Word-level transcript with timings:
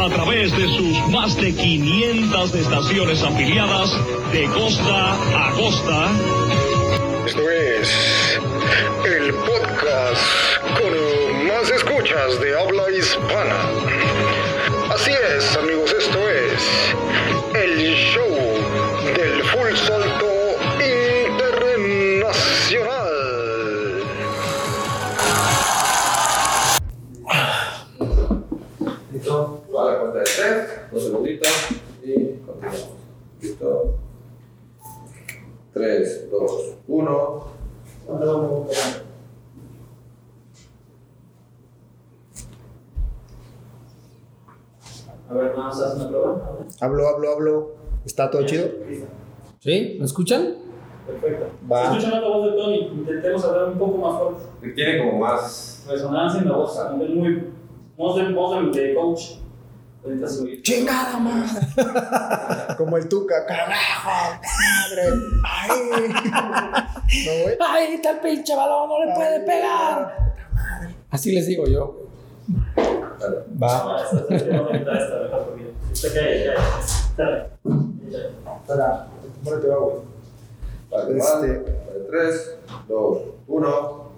a 0.00 0.08
través 0.08 0.50
de 0.56 0.66
sus 0.76 1.08
más 1.10 1.36
de 1.36 1.52
500 1.52 2.54
estaciones 2.54 3.22
afiliadas 3.22 3.94
de 4.32 4.44
costa 4.46 5.12
a 5.12 5.52
costa. 5.52 6.08
Esto 7.26 7.50
es 7.50 8.40
el 9.04 9.34
podcast 9.34 10.22
con 10.78 11.46
más 11.46 11.70
escuchas 11.70 12.40
de 12.40 12.58
habla 12.58 12.90
hispana. 12.90 13.58
Así 14.90 15.10
es, 15.36 15.56
amigos, 15.58 15.79
3, 35.80 36.28
2, 36.30 36.76
1. 36.88 37.44
A 45.28 45.34
ver, 45.34 45.56
más, 45.56 45.80
haz 45.80 45.94
una 45.94 46.08
prueba. 46.08 46.58
Hablo, 46.80 47.08
hablo, 47.08 47.32
hablo. 47.32 47.70
¿Está 48.04 48.30
todo 48.30 48.44
chido? 48.44 48.66
¿Sí? 49.60 49.96
¿Me 49.98 50.04
escuchan? 50.04 50.56
Perfecto. 51.06 51.46
Va. 51.70 51.96
Escuchan 51.96 52.20
la 52.20 52.28
voz 52.28 52.44
de 52.44 52.58
Tony. 52.58 52.78
Intentemos 52.92 53.42
hablar 53.46 53.68
un 53.68 53.78
poco 53.78 53.96
más 53.96 54.20
fuerte. 54.20 54.74
Tiene 54.74 54.98
como 54.98 55.18
más 55.18 55.86
resonancia 55.88 56.42
en 56.42 56.48
la 56.48 56.56
voz. 56.56 56.78
Muy, 56.94 57.44
voz, 57.96 58.16
de, 58.16 58.34
voz 58.34 58.74
de 58.74 58.94
coach. 58.94 59.22
Ahorita 60.02 60.28
subir. 60.28 60.62
¡Chingada 60.62 61.18
madre! 61.18 61.60
Como 62.78 62.96
el 62.96 63.08
tuca, 63.08 63.44
carajo, 63.46 64.10
madre. 64.40 65.12
¡Ay! 65.44 66.08
¿No, 67.26 67.42
güey? 67.42 67.56
¡Ay, 67.60 68.00
tal 68.02 68.20
pinche 68.20 68.56
balón! 68.56 68.88
¡No 68.88 69.04
le 69.04 69.14
puede 69.14 69.40
pegar! 69.40 70.32
Así 71.10 71.32
les 71.32 71.46
digo 71.46 71.66
yo. 71.66 72.06
Va. 73.62 73.98
Ah, 80.92 81.06
Este- 81.08 81.18
vale. 81.18 81.62
Tres, 82.10 82.56
dos, 82.88 83.18
uno. 83.46 84.10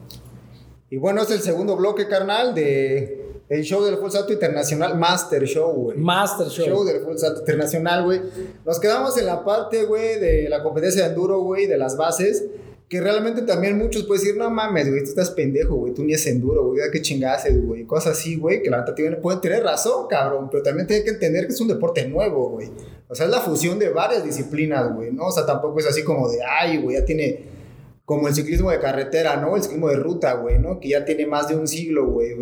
Y 0.91 0.97
bueno, 0.97 1.23
es 1.23 1.31
el 1.31 1.41
segundo 1.41 1.77
bloque, 1.77 2.09
carnal, 2.09 2.55
de 2.55 3.22
el 3.49 3.63
show 3.65 3.85
del 3.85 3.97
Full 3.97 4.11
Salto 4.11 4.33
Internacional, 4.33 4.99
Master 4.99 5.45
Show, 5.45 5.73
güey. 5.73 5.99
Master 5.99 6.49
Show. 6.49 6.67
Show 6.67 6.85
del 6.85 7.03
Full 7.03 7.17
Salto 7.17 7.41
Internacional, 7.41 8.05
güey. 8.05 8.21
Nos 8.65 8.81
quedamos 8.81 9.17
en 9.19 9.27
la 9.27 9.45
parte, 9.45 9.85
güey, 9.85 10.19
de 10.19 10.49
la 10.49 10.63
competencia 10.63 11.03
de 11.03 11.09
enduro, 11.11 11.41
güey, 11.41 11.67
de 11.67 11.77
las 11.77 11.97
bases. 11.97 12.45
Que 12.89 13.01
realmente 13.01 13.41
también 13.43 13.79
muchos 13.79 14.03
pueden 14.05 14.23
decir, 14.23 14.37
no 14.39 14.51
mames, 14.51 14.91
güey, 14.91 15.03
tú 15.03 15.09
estás 15.09 15.31
pendejo, 15.31 15.77
güey, 15.77 15.95
tú 15.95 16.05
ni 16.05 16.13
es 16.13 16.27
enduro, 16.27 16.67
güey, 16.67 16.79
qué 16.93 17.01
chingada 17.01 17.37
haces, 17.37 17.65
güey. 17.65 17.85
Cosas 17.85 18.19
así, 18.19 18.37
güey, 18.37 18.63
que 18.63 18.69
la 18.69 18.81
neta 18.81 18.95
tienen- 18.95 19.19
pueden 19.19 19.41
tener 19.41 19.63
razón, 19.65 20.07
cabrón, 20.11 20.49
pero 20.51 20.63
también 20.63 20.87
tienen 20.87 21.03
que 21.05 21.11
entender 21.13 21.47
que 21.47 21.55
es 21.55 21.61
un 21.63 21.69
deporte 21.69 22.07
nuevo, 22.07 22.51
güey. 22.51 22.71
O 23.09 23.15
sea, 23.15 23.25
es 23.25 23.33
la 23.33 23.41
fusión 23.41 23.79
de 23.79 23.89
varias 23.89 24.23
disciplinas, 24.25 24.95
güey, 24.95 25.11
¿no? 25.11 25.27
O 25.29 25.33
sea, 25.33 25.47
tampoco 25.47 25.79
es 25.81 25.87
así 25.87 26.05
como 26.05 26.29
de, 26.31 26.39
ay, 26.47 26.83
güey, 26.83 26.99
ya 26.99 27.05
tiene 27.07 27.52
como 28.13 28.29
el 28.29 28.35
ciclismo 28.35 28.71
de 28.71 28.79
carretera, 28.79 29.37
¿no? 29.37 29.57
El 29.57 29.63
ciclismo 29.63 29.89
de 29.89 29.97
ruta, 29.97 30.35
güey, 30.35 30.59
¿no? 30.59 30.79
Que 30.79 30.91
ya 30.91 31.03
tiene 31.07 31.25
más 31.25 31.49
de 31.49 31.57
un 31.57 31.67
siglo, 31.67 32.09
güey, 32.09 32.37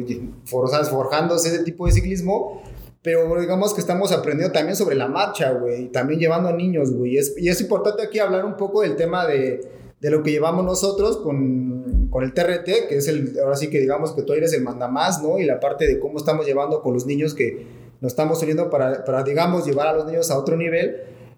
forjándose 0.45 1.49
ese 1.49 1.63
tipo 1.63 1.87
de 1.87 1.93
ciclismo. 1.93 2.61
Pero 3.03 3.41
digamos 3.41 3.73
que 3.73 3.81
estamos 3.81 4.11
aprendiendo 4.11 4.53
también 4.53 4.75
sobre 4.75 4.97
la 4.97 5.07
marcha, 5.07 5.53
güey, 5.53 5.85
y 5.85 5.87
también 5.91 6.19
llevando 6.19 6.49
a 6.49 6.53
niños, 6.53 6.93
güey. 6.93 7.19
Es, 7.19 7.35
y 7.39 7.49
es 7.49 7.61
importante 7.61 8.03
aquí 8.03 8.19
hablar 8.19 8.45
un 8.45 8.57
poco 8.57 8.83
del 8.83 8.97
tema 8.97 9.29
de, 9.29 9.61
de 10.01 10.11
lo 10.11 10.25
que 10.25 10.33
llevamos 10.33 10.65
nosotros 10.65 11.19
con, 11.19 12.09
con 12.11 12.25
el 12.25 12.35
TRT, 12.35 12.89
que 12.89 12.97
es 12.97 13.07
el, 13.07 13.39
ahora 13.41 13.55
sí 13.55 13.71
que 13.71 13.79
digamos 13.79 14.11
que 14.11 14.23
tú 14.23 14.33
eres 14.33 14.53
el 14.55 14.65
mandamás, 14.65 15.23
¿no? 15.23 15.39
Y 15.39 15.45
la 15.45 15.61
parte 15.61 15.87
de 15.87 16.01
cómo 16.01 16.19
estamos 16.19 16.47
llevando 16.47 16.83
con 16.83 16.95
los 16.95 17.07
niños 17.07 17.33
que 17.33 17.65
nos 18.01 18.11
estamos 18.11 18.43
uniendo 18.43 18.71
para, 18.71 19.05
para 19.05 19.23
digamos, 19.23 19.65
llevar 19.67 19.87
a 19.87 19.93
los 19.93 20.07
niños 20.07 20.33
a 20.33 20.37
otro 20.37 20.57
nivel. 20.57 20.97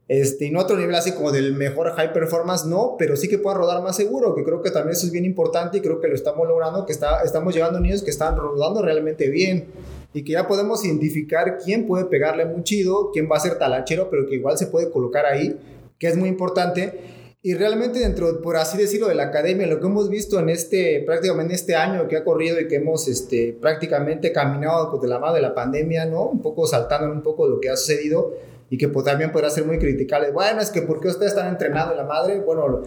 Este, 0.09 0.47
y 0.47 0.51
no 0.51 0.61
a 0.61 0.65
otro 0.65 0.77
nivel 0.77 0.95
así 0.95 1.13
como 1.13 1.31
del 1.31 1.55
mejor 1.55 1.93
high 1.93 2.13
performance, 2.13 2.67
no, 2.67 2.97
pero 2.99 3.17
sí 3.17 3.29
que 3.29 3.39
puedan 3.39 3.61
rodar 3.61 3.83
más 3.83 3.97
seguro, 3.97 4.35
que 4.35 4.45
creo 4.45 4.61
que 4.61 4.71
también 4.71 4.93
eso 4.93 5.07
es 5.07 5.13
bien 5.13 5.25
importante 5.25 5.79
y 5.79 5.81
creo 5.81 6.01
que 6.01 6.09
lo 6.09 6.15
estamos 6.15 6.47
logrando, 6.47 6.85
que 6.85 6.93
está, 6.93 7.23
estamos 7.23 7.55
llevando 7.55 7.81
niños 7.81 8.03
que 8.03 8.11
están 8.11 8.37
rodando 8.37 8.83
realmente 8.83 9.31
bien 9.31 9.69
y 10.13 10.25
que 10.25 10.33
ya 10.33 10.47
podemos 10.47 10.85
identificar 10.85 11.59
quién 11.65 11.87
puede 11.87 12.05
pegarle 12.07 12.45
muy 12.45 12.63
chido, 12.63 13.11
quién 13.13 13.29
va 13.31 13.37
a 13.37 13.41
ser 13.41 13.59
talachero, 13.59 14.11
pero 14.11 14.27
que 14.27 14.35
igual 14.35 14.59
se 14.59 14.67
puede 14.67 14.91
colocar 14.91 15.25
ahí, 15.25 15.59
que 15.99 16.09
es 16.09 16.17
muy 16.17 16.29
importante. 16.29 17.23
Y 17.45 17.55
realmente 17.55 17.99
dentro, 17.99 18.41
por 18.41 18.57
así 18.57 18.79
decirlo, 18.79 19.09
de 19.09 19.15
la 19.15 19.25
academia, 19.25 19.67
lo 19.67 19.81
que 19.81 19.87
hemos 19.87 20.09
visto 20.09 20.39
en 20.39 20.49
este, 20.49 21.03
prácticamente 21.07 21.55
este 21.55 21.75
año 21.75 22.07
que 22.07 22.17
ha 22.17 22.23
corrido 22.23 22.61
y 22.61 22.69
que 22.69 22.77
hemos 22.77 23.09
este, 23.09 23.57
prácticamente 23.61 24.31
caminado 24.31 24.91
pues, 24.91 25.03
de 25.03 25.09
la 25.09 25.19
mano 25.19 25.35
de 25.35 25.41
la 25.41 25.55
pandemia, 25.55 26.05
¿no? 26.05 26.27
Un 26.27 26.41
poco 26.41 26.67
saltando 26.67 27.11
un 27.11 27.23
poco 27.23 27.49
lo 27.49 27.59
que 27.59 27.71
ha 27.71 27.77
sucedido 27.77 28.35
y 28.73 28.79
que 28.79 28.89
pues, 28.89 29.05
también 29.05 29.33
podrá 29.33 29.51
ser 29.51 29.67
muy 29.67 29.79
criticable. 29.79 30.31
Bueno, 30.31 30.63
es 30.63 30.71
que 30.71 30.81
¿por 30.81 30.99
qué 30.99 31.09
ustedes 31.09 31.33
están 31.33 31.47
entrenando 31.49 31.93
en 31.93 31.99
la 31.99 32.05
madre? 32.05 32.41
Bueno, 32.41 32.85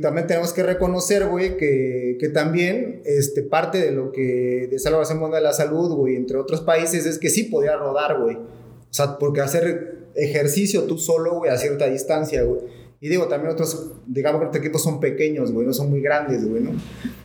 también 0.00 0.26
tenemos 0.26 0.54
que 0.54 0.62
reconocer, 0.62 1.26
güey, 1.26 1.58
que, 1.58 2.16
que 2.18 2.30
también 2.30 3.02
este, 3.04 3.42
parte 3.42 3.82
de 3.82 3.92
lo 3.92 4.12
que 4.12 4.66
de 4.70 4.78
Salvación 4.78 5.18
Mundial 5.18 5.42
de 5.42 5.48
la 5.48 5.52
Salud, 5.52 5.94
güey, 5.94 6.16
entre 6.16 6.38
otros 6.38 6.62
países, 6.62 7.04
es 7.04 7.18
que 7.18 7.28
sí 7.28 7.44
podía 7.44 7.76
rodar, 7.76 8.18
güey. 8.18 8.36
O 8.36 8.88
sea, 8.88 9.18
porque 9.18 9.42
hacer 9.42 10.06
ejercicio 10.14 10.84
tú 10.84 10.96
solo, 10.96 11.34
güey, 11.34 11.50
a 11.50 11.58
cierta 11.58 11.86
distancia, 11.86 12.42
güey. 12.44 12.62
Y 12.98 13.10
digo, 13.10 13.28
también 13.28 13.52
otros, 13.52 13.92
digamos 14.06 14.40
que 14.40 14.46
otros 14.46 14.64
equipos 14.64 14.82
son 14.82 15.00
pequeños, 15.00 15.52
güey, 15.52 15.66
no 15.66 15.74
son 15.74 15.90
muy 15.90 16.00
grandes, 16.00 16.48
güey, 16.48 16.62
¿no? 16.62 16.70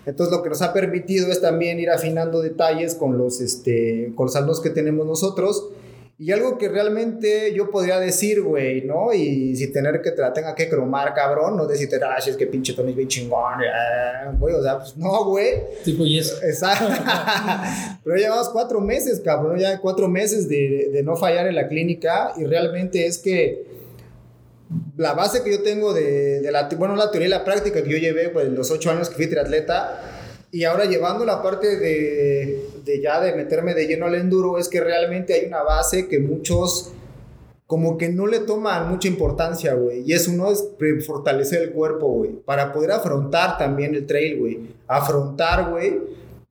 Entonces 0.06 0.36
lo 0.36 0.44
que 0.44 0.50
nos 0.50 0.62
ha 0.62 0.74
permitido 0.74 1.32
es 1.32 1.40
también 1.40 1.80
ir 1.80 1.92
afinando 1.92 2.42
detalles 2.42 2.94
con 2.94 3.18
los, 3.18 3.40
este, 3.40 4.12
con 4.16 4.28
los 4.46 4.60
que 4.60 4.70
tenemos 4.70 5.08
nosotros. 5.08 5.70
Y 6.20 6.32
algo 6.32 6.60
que 6.60 6.70
realmente 6.70 7.54
yo 7.56 7.72
podría 7.72 8.00
decir, 8.00 8.42
güey, 8.42 8.84
¿no? 8.86 9.12
Y 9.14 9.56
si 9.56 9.72
tener 9.72 10.02
que 10.02 10.12
te 10.12 10.22
la 10.22 10.32
tenga 10.32 10.54
que 10.54 10.70
cromar, 10.70 11.14
cabrón, 11.14 11.58
no 11.58 11.66
decirte, 11.66 12.00
ah, 12.04 12.22
si 12.22 12.30
es 12.30 12.38
que 12.38 12.46
pinche 12.46 12.74
Tony 12.74 12.92
es 12.92 12.96
bien 12.96 13.08
chingón, 13.08 13.62
eh", 13.64 14.30
güey, 14.38 14.54
o 14.54 14.62
sea, 14.62 14.78
pues 14.78 14.96
no, 14.96 15.26
güey. 15.26 15.56
Tipo, 15.84 16.06
y 16.06 16.20
eso. 16.20 16.36
Exacto. 16.44 16.86
Pero 18.04 18.16
ya 18.16 18.24
llevamos 18.24 18.50
cuatro 18.50 18.80
meses, 18.80 19.22
cabrón, 19.22 19.58
ya 19.58 19.80
cuatro 19.80 20.08
meses 20.08 20.48
de, 20.48 20.90
de 20.94 21.04
no 21.04 21.16
fallar 21.16 21.48
en 21.48 21.56
la 21.56 21.68
clínica 21.68 22.34
y 22.38 22.46
realmente 22.46 23.08
es 23.08 23.18
que 23.18 23.74
la 24.98 25.14
base 25.14 25.44
que 25.44 25.52
yo 25.52 25.64
tengo 25.64 25.94
de, 25.94 26.42
de 26.42 26.52
la, 26.52 26.70
bueno, 26.78 26.96
la 26.96 27.12
teoría 27.12 27.28
y 27.28 27.32
la 27.32 27.44
práctica 27.44 27.84
que 27.84 27.90
yo 27.90 27.98
llevé, 27.98 28.30
pues, 28.30 28.50
los 28.50 28.70
ocho 28.72 28.92
años 28.92 29.10
que 29.10 29.16
fui 29.16 29.28
triatleta, 29.28 30.00
y 30.54 30.66
ahora 30.66 30.86
llevando 30.86 31.26
la 31.26 31.42
parte 31.42 31.78
de, 31.78 32.70
de 32.86 33.02
ya 33.02 33.20
de 33.20 33.36
meterme 33.36 33.74
de 33.74 33.88
lleno 33.88 34.06
al 34.06 34.14
enduro, 34.14 34.60
es 34.60 34.70
que 34.70 34.80
realmente 34.80 35.34
hay 35.34 35.48
una 35.48 35.64
base 35.64 36.08
que 36.08 36.20
muchos 36.20 36.94
como 37.66 37.98
que 37.98 38.10
no 38.10 38.28
le 38.28 38.40
toman 38.42 38.88
mucha 38.88 39.08
importancia, 39.08 39.74
güey. 39.74 40.04
Y 40.06 40.14
es 40.14 40.28
uno 40.28 40.52
es 40.52 40.64
fortalecer 41.08 41.64
el 41.64 41.72
cuerpo, 41.72 42.06
güey. 42.08 42.34
Para 42.34 42.72
poder 42.72 42.92
afrontar 42.92 43.58
también 43.58 43.96
el 43.96 44.06
trail, 44.06 44.38
güey. 44.38 44.60
Afrontar, 44.86 45.72
güey. 45.72 46.00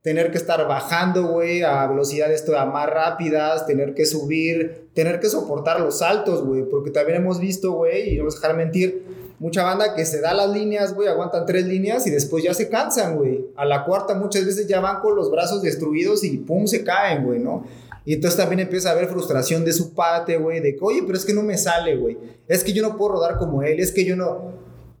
Tener 0.01 0.31
que 0.31 0.37
estar 0.37 0.67
bajando, 0.67 1.27
güey, 1.27 1.63
a 1.63 1.87
velocidades 1.87 2.43
todavía 2.43 2.69
más 2.69 2.89
rápidas, 2.89 3.65
tener 3.65 3.93
que 3.93 4.05
subir, 4.05 4.89
tener 4.93 5.21
que 5.21 5.29
soportar 5.29 5.79
los 5.79 5.99
saltos, 5.99 6.43
güey. 6.43 6.63
Porque 6.69 6.91
también 6.91 7.21
hemos 7.21 7.39
visto, 7.39 7.71
güey, 7.71 8.09
y 8.09 8.17
no 8.17 8.23
vamos 8.23 8.35
a 8.35 8.41
dejar 8.41 8.57
mentir, 8.57 9.05
mucha 9.43 9.61
banda 9.61 9.93
que 9.93 10.05
se 10.05 10.21
da 10.21 10.33
las 10.33 10.49
líneas, 10.49 10.95
güey, 10.95 11.09
aguantan 11.09 11.45
tres 11.45 11.65
líneas 11.65 12.07
y 12.07 12.09
después 12.09 12.41
ya 12.45 12.53
se 12.53 12.69
cansan, 12.69 13.17
güey. 13.17 13.45
A 13.57 13.65
la 13.65 13.83
cuarta 13.83 14.15
muchas 14.15 14.45
veces 14.45 14.67
ya 14.67 14.79
van 14.79 15.01
con 15.01 15.17
los 15.17 15.29
brazos 15.29 15.61
destruidos 15.61 16.23
y 16.23 16.37
pum, 16.37 16.65
se 16.65 16.85
caen, 16.85 17.25
güey, 17.25 17.39
¿no? 17.39 17.65
Y 18.05 18.13
entonces 18.13 18.37
también 18.37 18.61
empieza 18.61 18.87
a 18.87 18.91
haber 18.93 19.09
frustración 19.09 19.65
de 19.65 19.73
su 19.73 19.93
parte, 19.93 20.37
güey, 20.37 20.61
de 20.61 20.77
que, 20.77 20.79
oye, 20.81 21.03
pero 21.05 21.17
es 21.17 21.25
que 21.25 21.33
no 21.33 21.43
me 21.43 21.57
sale, 21.57 21.97
güey. 21.97 22.17
Es 22.47 22.63
que 22.63 22.71
yo 22.71 22.81
no 22.81 22.95
puedo 22.95 23.15
rodar 23.15 23.37
como 23.37 23.63
él, 23.63 23.81
es 23.81 23.91
que 23.91 24.05
yo 24.05 24.15
no... 24.15 24.53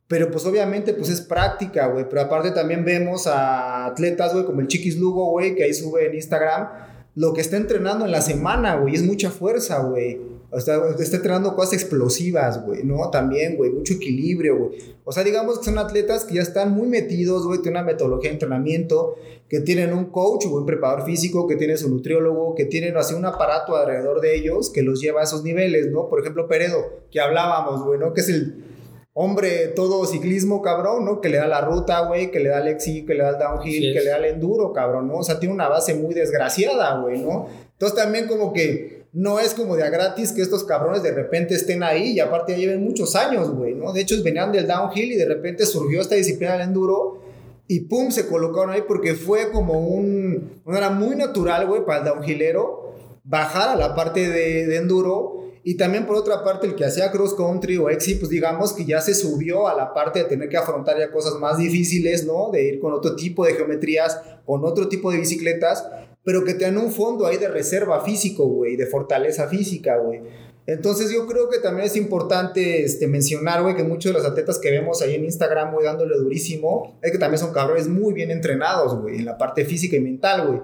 Pero 0.09 0.29
pues 0.29 0.45
obviamente 0.45 0.93
pues 0.93 1.09
es 1.09 1.21
práctica, 1.21 1.87
güey. 1.87 2.05
Pero 2.09 2.23
aparte 2.23 2.51
también 2.51 2.83
vemos 2.83 3.27
a 3.27 3.85
atletas, 3.85 4.33
güey, 4.33 4.43
como 4.43 4.59
el 4.59 4.67
Chiquis 4.67 4.97
Lugo, 4.97 5.31
güey, 5.31 5.55
que 5.55 5.63
ahí 5.63 5.73
sube 5.73 6.07
en 6.07 6.15
Instagram, 6.15 6.67
lo 7.15 7.33
que 7.33 7.41
está 7.41 7.57
entrenando 7.57 8.05
en 8.05 8.11
la 8.11 8.21
semana, 8.21 8.75
güey, 8.75 8.95
es 8.95 9.03
mucha 9.03 9.29
fuerza, 9.29 9.83
güey. 9.83 10.19
O 10.49 10.59
sea, 10.59 10.79
está 10.99 11.17
entrenando 11.17 11.55
cosas 11.55 11.73
explosivas, 11.73 12.63
güey, 12.63 12.83
¿no? 12.83 13.09
También, 13.09 13.55
güey, 13.57 13.71
mucho 13.71 13.93
equilibrio, 13.93 14.57
güey. 14.57 14.79
O 15.03 15.11
sea, 15.11 15.23
digamos 15.23 15.57
que 15.57 15.65
son 15.65 15.79
atletas 15.79 16.25
que 16.25 16.35
ya 16.35 16.41
están 16.41 16.73
muy 16.73 16.87
metidos, 16.87 17.45
güey, 17.45 17.59
tienen 17.61 17.81
una 17.81 17.91
metodología 17.91 18.29
de 18.29 18.35
entrenamiento, 18.35 19.15
que 19.49 19.61
tienen 19.61 19.93
un 19.93 20.05
coach, 20.05 20.45
o 20.45 20.55
un 20.55 20.65
preparador 20.65 21.05
físico, 21.05 21.47
que 21.47 21.55
tiene 21.55 21.75
su 21.77 21.89
nutriólogo, 21.89 22.53
que 22.53 22.65
tienen 22.65 22.97
así 22.97 23.15
un 23.15 23.25
aparato 23.25 23.75
alrededor 23.75 24.21
de 24.21 24.35
ellos 24.35 24.69
que 24.69 24.83
los 24.83 25.01
lleva 25.01 25.21
a 25.21 25.23
esos 25.23 25.43
niveles, 25.43 25.91
¿no? 25.91 26.07
Por 26.07 26.19
ejemplo, 26.19 26.47
Peredo, 26.47 27.01
que 27.11 27.19
hablábamos, 27.19 27.83
güey, 27.83 27.99
¿no? 27.99 28.13
Que 28.13 28.21
es 28.21 28.29
el 28.29 28.72
hombre 29.13 29.67
todo 29.69 30.05
ciclismo, 30.05 30.61
cabrón, 30.61 31.05
¿no? 31.05 31.21
Que 31.21 31.29
le 31.29 31.37
da 31.37 31.47
la 31.47 31.61
ruta, 31.61 32.01
güey, 32.07 32.31
que 32.31 32.39
le 32.39 32.49
da 32.49 32.61
el 32.61 32.67
exi, 32.67 33.05
que 33.05 33.13
le 33.13 33.23
da 33.23 33.29
el 33.29 33.39
downhill, 33.39 33.89
es. 33.89 33.93
que 33.93 34.03
le 34.03 34.09
da 34.09 34.17
el 34.17 34.25
enduro, 34.25 34.73
cabrón, 34.73 35.07
¿no? 35.07 35.17
O 35.17 35.23
sea, 35.23 35.39
tiene 35.39 35.53
una 35.53 35.67
base 35.67 35.93
muy 35.93 36.13
desgraciada, 36.13 36.97
güey, 36.99 37.19
¿no? 37.19 37.47
Entonces 37.73 37.97
también 37.97 38.27
como 38.27 38.53
que 38.53 39.03
no 39.13 39.39
es 39.39 39.53
como 39.53 39.75
de 39.75 39.83
a 39.83 39.89
gratis 39.89 40.31
que 40.31 40.41
estos 40.41 40.63
cabrones 40.63 41.03
de 41.03 41.11
repente 41.11 41.53
estén 41.53 41.83
ahí 41.83 42.13
y 42.13 42.19
aparte 42.19 42.53
ya 42.53 42.57
lleven 42.57 42.83
muchos 42.83 43.15
años, 43.15 43.51
güey, 43.51 43.75
¿no? 43.75 43.93
De 43.93 44.01
hecho, 44.01 44.15
venían 44.23 44.51
del 44.51 44.67
downhill 44.67 45.11
y 45.11 45.15
de 45.15 45.25
repente 45.25 45.67
surgió 45.67 46.01
esta 46.01 46.15
disciplina 46.15 46.53
del 46.53 46.63
enduro 46.63 47.21
y 47.67 47.81
pum, 47.81 48.09
se 48.09 48.27
colocaron 48.27 48.71
ahí 48.71 48.83
porque 48.87 49.13
fue 49.13 49.51
como 49.51 49.79
un, 49.87 50.61
era 50.67 50.89
muy 50.89 51.15
natural, 51.15 51.67
güey, 51.67 51.85
para 51.85 51.99
el 51.99 52.05
downhillero 52.05 52.93
bajar 53.23 53.69
a 53.69 53.75
la 53.75 53.95
parte 53.95 54.27
de, 54.27 54.65
de 54.65 54.77
enduro 54.77 55.42
y 55.65 55.75
también 55.77 56.05
por 56.05 56.17
otra 56.17 56.43
parte 56.43 56.67
el 56.67 56.75
que 56.75 56.83
hacía 56.83 57.11
cross 57.11 57.33
country 57.35 57.77
o 57.77 57.89
exi, 57.89 58.15
pues 58.15 58.29
digamos 58.29 58.73
que 58.73 58.83
ya 58.83 58.99
se 58.99 59.15
subió 59.15 59.67
a 59.67 59.75
la 59.75 59.93
parte 59.93 60.19
de 60.19 60.25
tener 60.25 60.49
que 60.49 60.57
afrontar 60.57 60.99
ya 60.99 61.09
cosas 61.09 61.35
más 61.35 61.57
difíciles, 61.57 62.25
¿no? 62.25 62.49
De 62.51 62.63
ir 62.63 62.79
con 62.79 62.91
otro 62.91 63.15
tipo 63.15 63.45
de 63.45 63.53
geometrías, 63.53 64.19
con 64.45 64.65
otro 64.65 64.89
tipo 64.89 65.09
de 65.11 65.19
bicicletas, 65.19 65.87
pero 66.25 66.43
que 66.43 66.53
tengan 66.53 66.83
un 66.83 66.91
fondo 66.91 67.25
ahí 67.25 67.37
de 67.37 67.47
reserva 67.47 68.03
físico, 68.03 68.45
güey, 68.45 68.75
de 68.75 68.87
fortaleza 68.87 69.47
física, 69.47 69.97
güey. 69.97 70.21
Entonces 70.65 71.11
yo 71.11 71.25
creo 71.27 71.49
que 71.49 71.59
también 71.59 71.87
es 71.87 71.95
importante 71.95 72.83
este, 72.83 73.07
mencionar, 73.07 73.61
güey, 73.63 73.75
que 73.75 73.83
muchos 73.83 74.11
de 74.11 74.19
los 74.19 74.27
atletas 74.27 74.59
que 74.59 74.71
vemos 74.71 75.01
ahí 75.01 75.15
en 75.15 75.25
Instagram, 75.25 75.73
güey, 75.73 75.85
dándole 75.85 76.17
durísimo, 76.17 76.97
es 77.01 77.11
que 77.11 77.17
también 77.17 77.39
son 77.39 77.53
cabrones 77.53 77.87
muy 77.87 78.13
bien 78.13 78.31
entrenados, 78.31 78.99
güey, 79.01 79.17
en 79.17 79.25
la 79.25 79.37
parte 79.37 79.63
física 79.65 79.95
y 79.95 80.01
mental, 80.01 80.47
güey. 80.47 80.61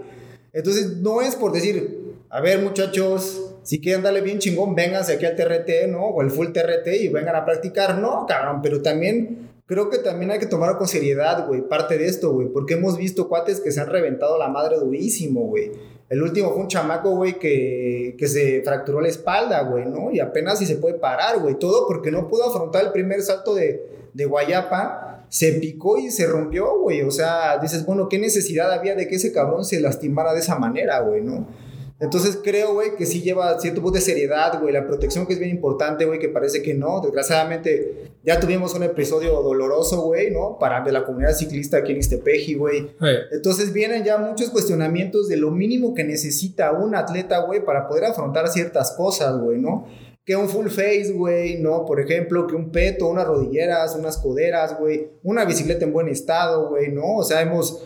Entonces 0.52 0.98
no 0.98 1.22
es 1.22 1.36
por 1.36 1.52
decir, 1.52 2.16
a 2.30 2.42
ver 2.42 2.62
muchachos, 2.62 3.49
si 3.70 3.80
quieren 3.80 4.02
darle 4.02 4.22
bien 4.22 4.40
chingón, 4.40 4.74
vénganse 4.74 5.14
aquí 5.14 5.28
al 5.28 5.36
TRT, 5.36 5.90
¿no? 5.90 6.08
O 6.08 6.24
el 6.24 6.32
full 6.32 6.48
TRT 6.48 6.88
y 7.02 7.08
vengan 7.10 7.36
a 7.36 7.46
practicar. 7.46 8.00
No, 8.00 8.26
cabrón, 8.28 8.64
pero 8.64 8.82
también 8.82 9.52
creo 9.68 9.92
que 9.92 10.00
también 10.00 10.32
hay 10.32 10.40
que 10.40 10.48
tomarlo 10.48 10.80
con 10.80 10.88
seriedad, 10.88 11.46
güey, 11.46 11.62
parte 11.62 12.00
de 12.00 12.08
esto, 12.08 12.34
güey, 12.34 12.48
porque 12.48 12.74
hemos 12.74 12.98
visto 12.98 13.30
cuates 13.30 13.60
que 13.60 13.72
se 13.72 13.80
han 13.80 13.86
reventado 13.86 14.40
la 14.40 14.48
madre 14.48 14.80
durísimo, 14.80 15.42
güey. 15.42 15.72
El 16.10 16.24
último 16.24 16.50
fue 16.50 16.62
un 16.64 16.68
chamaco, 16.68 17.12
güey, 17.12 17.38
que, 17.38 18.16
que 18.18 18.28
se 18.28 18.64
fracturó 18.64 19.02
la 19.02 19.10
espalda, 19.10 19.62
güey, 19.62 19.86
¿no? 19.86 20.10
Y 20.10 20.20
apenas 20.20 20.58
si 20.58 20.66
se 20.66 20.78
puede 20.78 20.96
parar, 20.96 21.38
güey. 21.38 21.54
Todo 21.60 21.86
porque 21.86 22.10
no 22.10 22.28
pudo 22.28 22.50
afrontar 22.50 22.84
el 22.86 22.92
primer 22.92 23.22
salto 23.22 23.54
de, 23.54 23.86
de 24.16 24.26
Guayapa. 24.26 25.28
Se 25.30 25.52
picó 25.52 26.00
y 26.00 26.10
se 26.10 26.26
rompió, 26.26 26.80
güey. 26.80 27.04
O 27.04 27.12
sea, 27.12 27.60
dices, 27.60 27.86
bueno, 27.86 28.10
¿qué 28.10 28.18
necesidad 28.18 28.74
había 28.74 28.96
de 28.96 29.08
que 29.08 29.18
ese 29.18 29.32
cabrón 29.32 29.64
se 29.64 29.80
lastimara 29.80 30.34
de 30.34 30.40
esa 30.40 30.58
manera, 30.58 31.02
güey, 31.02 31.22
¿no? 31.22 31.69
Entonces 32.00 32.40
creo, 32.42 32.74
güey, 32.74 32.96
que 32.96 33.06
sí 33.06 33.22
lleva 33.22 33.60
cierto 33.60 33.82
punto 33.82 33.96
de 33.96 34.02
seriedad, 34.02 34.60
güey, 34.62 34.74
la 34.74 34.88
protección 34.88 35.28
que 35.28 35.34
es 35.34 35.40
bien 35.40 35.52
importante, 35.52 36.06
güey, 36.06 36.18
que 36.18 36.30
parece 36.30 36.62
que 36.62 36.74
no. 36.74 37.02
Desgraciadamente 37.02 38.12
ya 38.24 38.40
tuvimos 38.40 38.74
un 38.74 38.84
episodio 38.84 39.42
doloroso, 39.42 40.04
güey, 40.04 40.32
¿no? 40.32 40.58
Para 40.58 40.82
de 40.82 40.94
la 40.94 41.04
comunidad 41.04 41.34
ciclista 41.34 41.78
aquí 41.78 41.92
en 41.92 41.98
Istepeji, 41.98 42.54
güey. 42.54 42.92
Entonces 43.32 43.74
vienen 43.74 44.06
ya 44.06 44.18
muchos 44.18 44.50
cuestionamientos 44.50 45.28
de 45.28 45.36
lo 45.36 45.52
mínimo 45.52 45.94
que 45.94 46.06
necesita 46.06 46.72
un 46.72 46.96
atleta, 46.96 47.40
güey, 47.40 47.66
para 47.66 47.88
poder 47.88 48.06
afrontar 48.06 48.48
ciertas 48.48 48.92
cosas, 48.92 49.38
güey, 49.38 49.58
¿no? 49.58 49.86
Que 50.26 50.36
un 50.38 50.48
full 50.48 50.68
face, 50.68 51.12
güey, 51.14 51.60
¿no? 51.60 51.86
Por 51.86 52.00
ejemplo, 52.00 52.48
que 52.48 52.56
un 52.56 52.72
peto, 52.72 53.08
unas 53.08 53.28
rodilleras, 53.28 53.96
unas 53.96 54.18
coderas, 54.18 54.80
güey, 54.80 55.10
una 55.24 55.44
bicicleta 55.44 55.84
en 55.84 55.92
buen 55.92 56.08
estado, 56.08 56.70
güey, 56.70 56.92
¿no? 56.92 57.18
O 57.18 57.24
sea, 57.24 57.42
hemos 57.42 57.84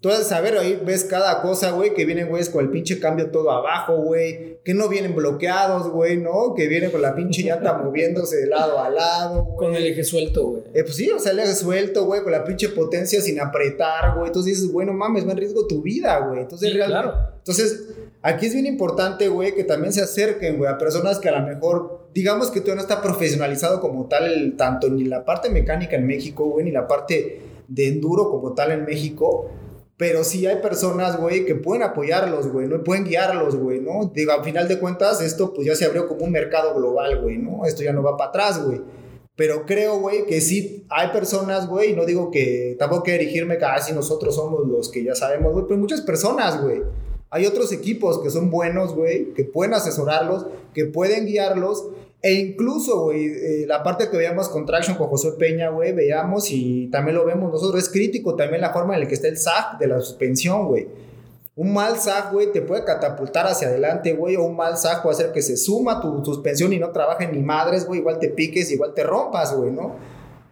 Tú 0.00 0.08
vas 0.08 0.20
a 0.20 0.24
saber, 0.24 0.56
ahí 0.56 0.80
ves 0.82 1.04
cada 1.04 1.42
cosa, 1.42 1.72
güey, 1.72 1.92
que 1.92 2.06
vienen, 2.06 2.28
güeyes, 2.30 2.48
con 2.48 2.64
el 2.64 2.70
pinche 2.70 2.98
cambio 2.98 3.30
todo 3.30 3.50
abajo, 3.50 3.96
güey. 3.96 4.58
Que 4.64 4.72
no 4.72 4.88
vienen 4.88 5.14
bloqueados, 5.14 5.90
güey, 5.90 6.16
¿no? 6.16 6.54
Que 6.54 6.68
vienen 6.68 6.90
con 6.90 7.02
la 7.02 7.14
pinche 7.14 7.42
llanta 7.42 7.74
moviéndose 7.76 8.36
de 8.36 8.46
lado 8.46 8.78
a 8.80 8.88
lado, 8.88 9.44
güey. 9.44 9.56
Con 9.58 9.74
el 9.76 9.86
eje 9.86 10.02
suelto, 10.02 10.46
güey. 10.46 10.62
Eh, 10.72 10.84
pues 10.84 10.96
sí, 10.96 11.10
o 11.10 11.18
sea, 11.18 11.32
el 11.32 11.40
eje 11.40 11.54
suelto, 11.54 12.06
güey, 12.06 12.22
con 12.22 12.32
la 12.32 12.44
pinche 12.44 12.70
potencia 12.70 13.20
sin 13.20 13.38
apretar, 13.40 14.14
güey. 14.14 14.28
Entonces 14.28 14.54
dices, 14.56 14.72
bueno, 14.72 14.94
mames, 14.94 15.26
va 15.28 15.32
en 15.32 15.36
riesgo 15.38 15.66
tu 15.66 15.82
vida, 15.82 16.18
güey. 16.26 16.40
Entonces, 16.40 16.70
Sí, 16.70 16.76
realmente. 16.78 17.02
claro. 17.10 17.28
Entonces, 17.36 17.84
aquí 18.22 18.46
es 18.46 18.54
bien 18.54 18.64
importante, 18.66 19.28
güey, 19.28 19.54
que 19.54 19.64
también 19.64 19.92
se 19.92 20.00
acerquen, 20.00 20.56
güey, 20.56 20.70
a 20.70 20.78
personas 20.78 21.18
que 21.18 21.28
a 21.28 21.38
lo 21.38 21.46
mejor, 21.46 22.08
digamos 22.14 22.50
que 22.50 22.60
todavía 22.60 22.76
no 22.76 22.88
está 22.88 23.02
profesionalizado 23.02 23.82
como 23.82 24.06
tal, 24.08 24.54
tanto 24.56 24.88
ni 24.88 25.04
la 25.04 25.26
parte 25.26 25.50
mecánica 25.50 25.96
en 25.96 26.06
México, 26.06 26.46
güey, 26.46 26.64
ni 26.64 26.70
la 26.70 26.86
parte 26.86 27.40
de 27.68 27.88
enduro 27.88 28.30
como 28.30 28.54
tal 28.54 28.72
en 28.72 28.86
México. 28.86 29.50
Pero 30.00 30.24
sí 30.24 30.46
hay 30.46 30.62
personas, 30.62 31.18
güey, 31.18 31.44
que 31.44 31.54
pueden 31.54 31.82
apoyarlos, 31.82 32.48
güey, 32.48 32.66
¿no? 32.66 32.82
Pueden 32.82 33.04
guiarlos, 33.04 33.54
güey, 33.54 33.82
¿no? 33.82 34.10
Digo, 34.14 34.32
al 34.32 34.42
final 34.42 34.66
de 34.66 34.78
cuentas, 34.78 35.20
esto 35.20 35.52
pues 35.52 35.66
ya 35.66 35.74
se 35.74 35.84
abrió 35.84 36.08
como 36.08 36.24
un 36.24 36.32
mercado 36.32 36.74
global, 36.74 37.20
güey, 37.20 37.36
¿no? 37.36 37.66
Esto 37.66 37.82
ya 37.82 37.92
no 37.92 38.02
va 38.02 38.16
para 38.16 38.30
atrás, 38.30 38.64
güey. 38.64 38.80
Pero 39.36 39.66
creo, 39.66 40.00
güey, 40.00 40.24
que 40.24 40.40
sí 40.40 40.86
hay 40.88 41.08
personas, 41.08 41.68
güey, 41.68 41.94
no 41.94 42.06
digo 42.06 42.30
que 42.30 42.76
tampoco 42.78 43.02
que 43.02 43.12
dirigirme 43.18 43.58
casi 43.58 43.92
nosotros 43.92 44.34
somos 44.34 44.66
los 44.66 44.88
que 44.88 45.04
ya 45.04 45.14
sabemos, 45.14 45.52
güey, 45.52 45.66
pero 45.68 45.78
muchas 45.78 46.00
personas, 46.00 46.62
güey. 46.62 46.80
Hay 47.28 47.44
otros 47.44 47.70
equipos 47.70 48.22
que 48.22 48.30
son 48.30 48.50
buenos, 48.50 48.94
güey, 48.94 49.34
que 49.34 49.44
pueden 49.44 49.74
asesorarlos, 49.74 50.46
que 50.72 50.86
pueden 50.86 51.26
guiarlos. 51.26 51.90
E 52.22 52.34
incluso, 52.34 53.04
güey, 53.04 53.26
eh, 53.26 53.64
la 53.66 53.82
parte 53.82 54.10
que 54.10 54.16
veíamos 54.16 54.48
con 54.48 54.66
Traction 54.66 54.96
con 54.96 55.08
José 55.08 55.32
Peña, 55.38 55.70
güey, 55.70 55.92
veíamos 55.92 56.50
y 56.50 56.88
también 56.88 57.16
lo 57.16 57.24
vemos 57.24 57.50
nosotros. 57.50 57.82
Es 57.82 57.88
crítico 57.88 58.36
también 58.36 58.60
la 58.60 58.72
forma 58.72 58.94
en 58.94 59.00
la 59.00 59.08
que 59.08 59.14
está 59.14 59.28
el 59.28 59.38
SAC 59.38 59.78
de 59.78 59.86
la 59.86 60.00
suspensión, 60.00 60.68
güey. 60.68 60.88
Un 61.56 61.72
mal 61.72 61.98
SAC, 61.98 62.32
güey, 62.32 62.52
te 62.52 62.62
puede 62.62 62.84
catapultar 62.84 63.46
hacia 63.46 63.68
adelante, 63.68 64.12
güey, 64.12 64.36
o 64.36 64.44
un 64.44 64.56
mal 64.56 64.76
SAC 64.76 65.02
puede 65.02 65.16
hacer 65.16 65.32
que 65.32 65.42
se 65.42 65.56
suma 65.56 66.00
tu 66.00 66.24
suspensión 66.24 66.72
y 66.72 66.78
no 66.78 66.90
trabaje 66.90 67.26
ni 67.26 67.40
madres, 67.40 67.86
güey, 67.86 68.00
igual 68.00 68.18
te 68.18 68.28
piques, 68.28 68.70
igual 68.70 68.92
te 68.94 69.02
rompas, 69.02 69.56
güey, 69.56 69.70
¿no? 69.70 69.96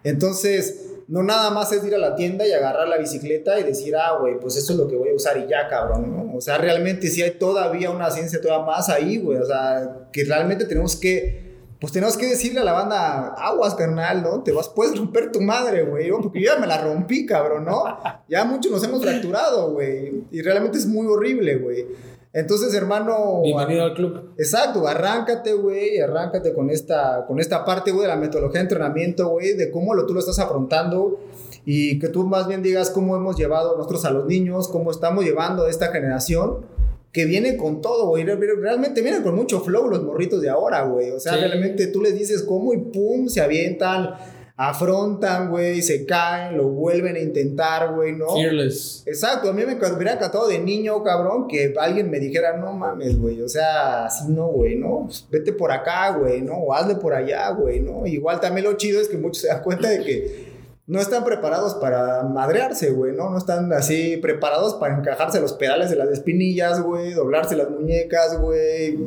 Entonces, 0.04 0.88
no 1.08 1.22
nada 1.22 1.50
más 1.50 1.72
es 1.72 1.82
ir 1.84 1.94
a 1.94 1.98
la 1.98 2.14
tienda 2.14 2.46
y 2.46 2.52
agarrar 2.52 2.86
la 2.86 2.98
bicicleta 2.98 3.58
y 3.58 3.62
decir, 3.62 3.96
ah, 3.96 4.18
güey, 4.20 4.38
pues 4.38 4.56
eso 4.56 4.74
es 4.74 4.78
lo 4.78 4.86
que 4.88 4.96
voy 4.96 5.08
a 5.08 5.14
usar 5.14 5.38
y 5.38 5.48
ya, 5.48 5.66
cabrón, 5.68 6.14
¿no? 6.14 6.36
O 6.36 6.40
sea, 6.40 6.58
realmente 6.58 7.08
sí 7.08 7.22
hay 7.22 7.32
todavía 7.32 7.90
una 7.90 8.10
ciencia 8.10 8.40
todavía 8.40 8.66
más 8.66 8.90
ahí, 8.90 9.18
güey, 9.18 9.38
o 9.38 9.46
sea, 9.46 10.08
que 10.12 10.24
realmente 10.24 10.66
tenemos 10.66 10.96
que, 10.96 11.47
pues 11.80 11.92
tenemos 11.92 12.16
que 12.16 12.26
decirle 12.26 12.60
a 12.60 12.64
la 12.64 12.72
banda, 12.72 13.28
aguas, 13.34 13.74
carnal, 13.74 14.22
¿no? 14.22 14.42
Te 14.42 14.50
vas, 14.50 14.68
puedes 14.68 14.98
romper 14.98 15.30
tu 15.30 15.40
madre, 15.40 15.84
güey, 15.84 16.10
porque 16.10 16.40
yo 16.40 16.52
ya 16.52 16.60
me 16.60 16.66
la 16.66 16.82
rompí, 16.82 17.24
cabrón, 17.24 17.66
¿no? 17.66 17.84
Ya 18.28 18.44
muchos 18.44 18.72
nos 18.72 18.82
hemos 18.82 19.00
fracturado, 19.02 19.72
güey, 19.72 20.24
y 20.32 20.42
realmente 20.42 20.78
es 20.78 20.86
muy 20.86 21.06
horrible, 21.06 21.56
güey. 21.56 21.86
Entonces, 22.32 22.74
hermano... 22.74 23.42
Bienvenido 23.42 23.84
al 23.84 23.94
club. 23.94 24.34
Exacto, 24.38 24.86
arráncate, 24.86 25.52
güey, 25.52 26.00
arráncate 26.00 26.52
con 26.52 26.68
esta, 26.68 27.24
con 27.26 27.38
esta 27.38 27.64
parte, 27.64 27.92
güey, 27.92 28.02
de 28.02 28.08
la 28.08 28.16
metodología 28.16 28.58
de 28.58 28.64
entrenamiento, 28.64 29.28
güey, 29.28 29.54
de 29.54 29.70
cómo 29.70 29.94
lo, 29.94 30.04
tú 30.04 30.14
lo 30.14 30.20
estás 30.20 30.38
afrontando 30.40 31.20
y 31.64 31.98
que 32.00 32.08
tú 32.08 32.24
más 32.24 32.48
bien 32.48 32.62
digas 32.62 32.90
cómo 32.90 33.16
hemos 33.16 33.36
llevado 33.36 33.76
nosotros 33.76 34.04
a 34.04 34.10
los 34.10 34.26
niños, 34.26 34.68
cómo 34.68 34.90
estamos 34.90 35.24
llevando 35.24 35.64
a 35.64 35.70
esta 35.70 35.92
generación 35.92 36.66
que 37.12 37.24
viene 37.24 37.56
con 37.56 37.80
todo, 37.80 38.08
güey, 38.08 38.24
Re- 38.24 38.36
realmente 38.36 39.00
viene 39.02 39.22
con 39.22 39.34
mucho 39.34 39.60
flow 39.60 39.88
los 39.88 40.02
morritos 40.02 40.42
de 40.42 40.48
ahora, 40.50 40.82
güey, 40.82 41.10
o 41.10 41.18
sea, 41.20 41.34
Sí. 41.34 41.40
realmente 41.40 41.86
tú 41.88 42.02
les 42.02 42.16
dices 42.18 42.42
cómo 42.42 42.72
y 42.74 42.76
pum, 42.78 43.28
se 43.28 43.40
avientan, 43.40 44.14
afrontan, 44.60 45.50
güey, 45.50 45.80
se 45.82 46.04
caen, 46.04 46.56
lo 46.56 46.68
vuelven 46.68 47.14
a 47.16 47.20
intentar, 47.20 47.94
güey, 47.94 48.12
¿no? 48.12 48.28
Fearless. 48.34 49.04
Exacto, 49.06 49.48
a 49.50 49.52
mí 49.52 49.62
me 49.64 49.76
me 49.76 49.86
hubiera 49.92 50.12
encantado 50.14 50.48
de 50.48 50.58
niño, 50.58 51.02
cabrón, 51.04 51.46
que 51.48 51.72
alguien 51.78 52.10
me 52.10 52.18
dijera, 52.18 52.56
no 52.56 52.72
mames, 52.72 53.18
güey, 53.18 53.40
o 53.40 53.48
sea, 53.48 54.06
así 54.06 54.24
no, 54.32 54.48
güey, 54.48 54.74
¿no? 54.76 55.04
Pues 55.06 55.26
vete 55.30 55.52
por 55.52 55.70
acá, 55.72 56.10
güey, 56.18 56.42
¿no? 56.42 56.54
O 56.54 56.74
hazle 56.74 56.96
por 56.96 57.14
allá, 57.14 57.48
güey, 57.52 57.80
¿no? 57.80 58.04
Igual 58.06 58.40
también 58.40 58.66
lo 58.66 58.72
chido 58.76 59.00
es 59.00 59.08
que 59.08 59.16
muchos 59.16 59.42
se 59.42 59.48
dan 59.48 59.62
cuenta 59.62 59.88
de 59.88 60.02
que 60.04 60.47
no 60.88 61.00
están 61.00 61.22
preparados 61.22 61.74
para 61.74 62.22
madrearse, 62.22 62.90
güey, 62.90 63.12
¿no? 63.12 63.28
No 63.28 63.36
están 63.36 63.70
así 63.74 64.16
preparados 64.16 64.74
para 64.74 64.96
encajarse 64.96 65.38
los 65.38 65.52
pedales 65.52 65.90
de 65.90 65.96
las 65.96 66.08
espinillas, 66.08 66.82
güey, 66.82 67.12
doblarse 67.12 67.56
las 67.56 67.70
muñecas, 67.70 68.40
güey, 68.40 68.98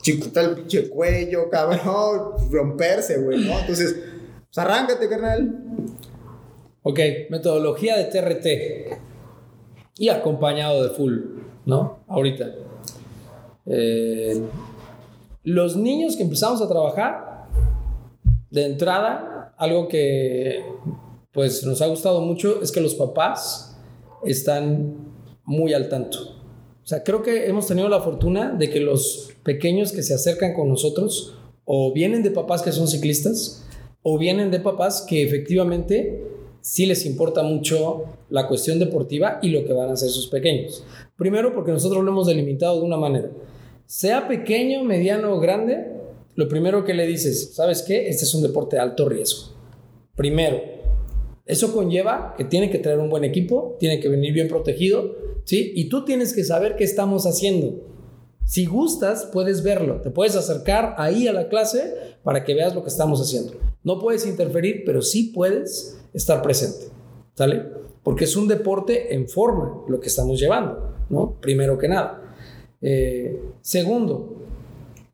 chicotar 0.00 0.44
el 0.44 0.54
pinche 0.54 0.88
cuello, 0.88 1.50
cabrón, 1.50 2.34
romperse, 2.52 3.18
güey, 3.18 3.44
¿no? 3.44 3.58
Entonces, 3.58 3.96
pues 4.44 4.58
arráncate, 4.58 5.08
carnal. 5.08 5.64
Ok, 6.82 7.00
metodología 7.30 7.96
de 7.96 8.04
TRT. 8.04 9.00
Y 9.96 10.10
acompañado 10.10 10.84
de 10.84 10.90
full, 10.90 11.18
¿no? 11.66 12.04
Ahorita. 12.06 12.54
Eh, 13.66 14.40
los 15.42 15.76
niños 15.76 16.14
que 16.14 16.22
empezamos 16.22 16.62
a 16.62 16.68
trabajar, 16.68 17.48
de 18.50 18.64
entrada, 18.64 19.37
algo 19.58 19.88
que 19.88 20.62
pues 21.32 21.64
nos 21.64 21.82
ha 21.82 21.86
gustado 21.86 22.20
mucho 22.20 22.62
es 22.62 22.72
que 22.72 22.80
los 22.80 22.94
papás 22.94 23.76
están 24.24 25.12
muy 25.44 25.74
al 25.74 25.88
tanto. 25.88 26.18
O 26.82 26.86
sea, 26.86 27.02
creo 27.04 27.22
que 27.22 27.46
hemos 27.46 27.66
tenido 27.66 27.88
la 27.88 28.00
fortuna 28.00 28.52
de 28.52 28.70
que 28.70 28.80
los 28.80 29.30
pequeños 29.42 29.92
que 29.92 30.02
se 30.02 30.14
acercan 30.14 30.54
con 30.54 30.68
nosotros 30.68 31.34
o 31.64 31.92
vienen 31.92 32.22
de 32.22 32.30
papás 32.30 32.62
que 32.62 32.72
son 32.72 32.88
ciclistas 32.88 33.66
o 34.02 34.16
vienen 34.16 34.50
de 34.50 34.60
papás 34.60 35.04
que 35.06 35.22
efectivamente 35.22 36.24
sí 36.60 36.86
les 36.86 37.04
importa 37.04 37.42
mucho 37.42 38.04
la 38.30 38.46
cuestión 38.48 38.78
deportiva 38.78 39.38
y 39.42 39.50
lo 39.50 39.64
que 39.64 39.72
van 39.72 39.90
a 39.90 39.92
hacer 39.92 40.08
sus 40.08 40.28
pequeños. 40.28 40.84
Primero 41.16 41.54
porque 41.54 41.72
nosotros 41.72 42.02
lo 42.04 42.10
hemos 42.10 42.26
delimitado 42.26 42.78
de 42.80 42.86
una 42.86 42.96
manera. 42.96 43.30
Sea 43.86 44.28
pequeño, 44.28 44.84
mediano 44.84 45.34
o 45.34 45.40
grande, 45.40 45.97
lo 46.38 46.46
primero 46.46 46.84
que 46.84 46.94
le 46.94 47.04
dices, 47.04 47.56
¿sabes 47.56 47.82
qué? 47.82 48.08
Este 48.08 48.22
es 48.22 48.32
un 48.32 48.42
deporte 48.42 48.76
de 48.76 48.82
alto 48.82 49.08
riesgo. 49.08 49.56
Primero, 50.14 50.60
eso 51.44 51.72
conlleva 51.72 52.34
que 52.36 52.44
tiene 52.44 52.70
que 52.70 52.78
traer 52.78 53.00
un 53.00 53.10
buen 53.10 53.24
equipo, 53.24 53.76
tiene 53.80 53.98
que 53.98 54.08
venir 54.08 54.32
bien 54.32 54.46
protegido, 54.46 55.16
¿sí? 55.42 55.72
Y 55.74 55.88
tú 55.88 56.04
tienes 56.04 56.32
que 56.32 56.44
saber 56.44 56.76
qué 56.76 56.84
estamos 56.84 57.26
haciendo. 57.26 57.82
Si 58.44 58.66
gustas, 58.66 59.28
puedes 59.32 59.64
verlo. 59.64 60.00
Te 60.00 60.10
puedes 60.10 60.36
acercar 60.36 60.94
ahí 60.98 61.26
a 61.26 61.32
la 61.32 61.48
clase 61.48 61.92
para 62.22 62.44
que 62.44 62.54
veas 62.54 62.72
lo 62.72 62.84
que 62.84 62.90
estamos 62.90 63.20
haciendo. 63.20 63.54
No 63.82 63.98
puedes 63.98 64.24
interferir, 64.24 64.84
pero 64.86 65.02
sí 65.02 65.32
puedes 65.34 65.98
estar 66.14 66.40
presente. 66.40 66.86
¿Sale? 67.34 67.64
Porque 68.04 68.26
es 68.26 68.36
un 68.36 68.46
deporte 68.46 69.12
en 69.12 69.28
forma 69.28 69.82
lo 69.88 69.98
que 69.98 70.06
estamos 70.06 70.38
llevando, 70.38 70.94
¿no? 71.10 71.40
Primero 71.40 71.76
que 71.76 71.88
nada. 71.88 72.36
Eh, 72.80 73.42
segundo, 73.60 74.36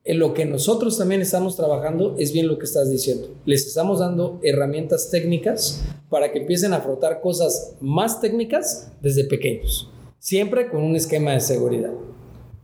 en 0.05 0.19
lo 0.19 0.35
que 0.35 0.45
nosotros 0.45 0.99
también 0.99 1.23
estamos 1.23 1.57
trabajando 1.57 2.15
es 2.19 2.33
bien 2.33 2.47
lo 2.47 2.59
que 2.59 2.67
estás 2.67 2.91
diciendo. 2.91 3.29
Les 3.47 3.67
estamos 3.67 4.01
dando 4.01 4.39
herramientas 4.43 5.11
técnicas 5.11 5.83
para 6.11 6.31
que 6.31 6.41
empiecen 6.41 6.75
a 6.75 6.81
frotar 6.81 7.23
cosas 7.23 7.75
más 7.81 8.21
técnicas 8.21 8.93
desde 9.01 9.25
pequeños, 9.25 9.91
siempre 10.19 10.69
con 10.69 10.83
un 10.83 10.95
esquema 10.95 11.33
de 11.33 11.41
seguridad. 11.41 11.93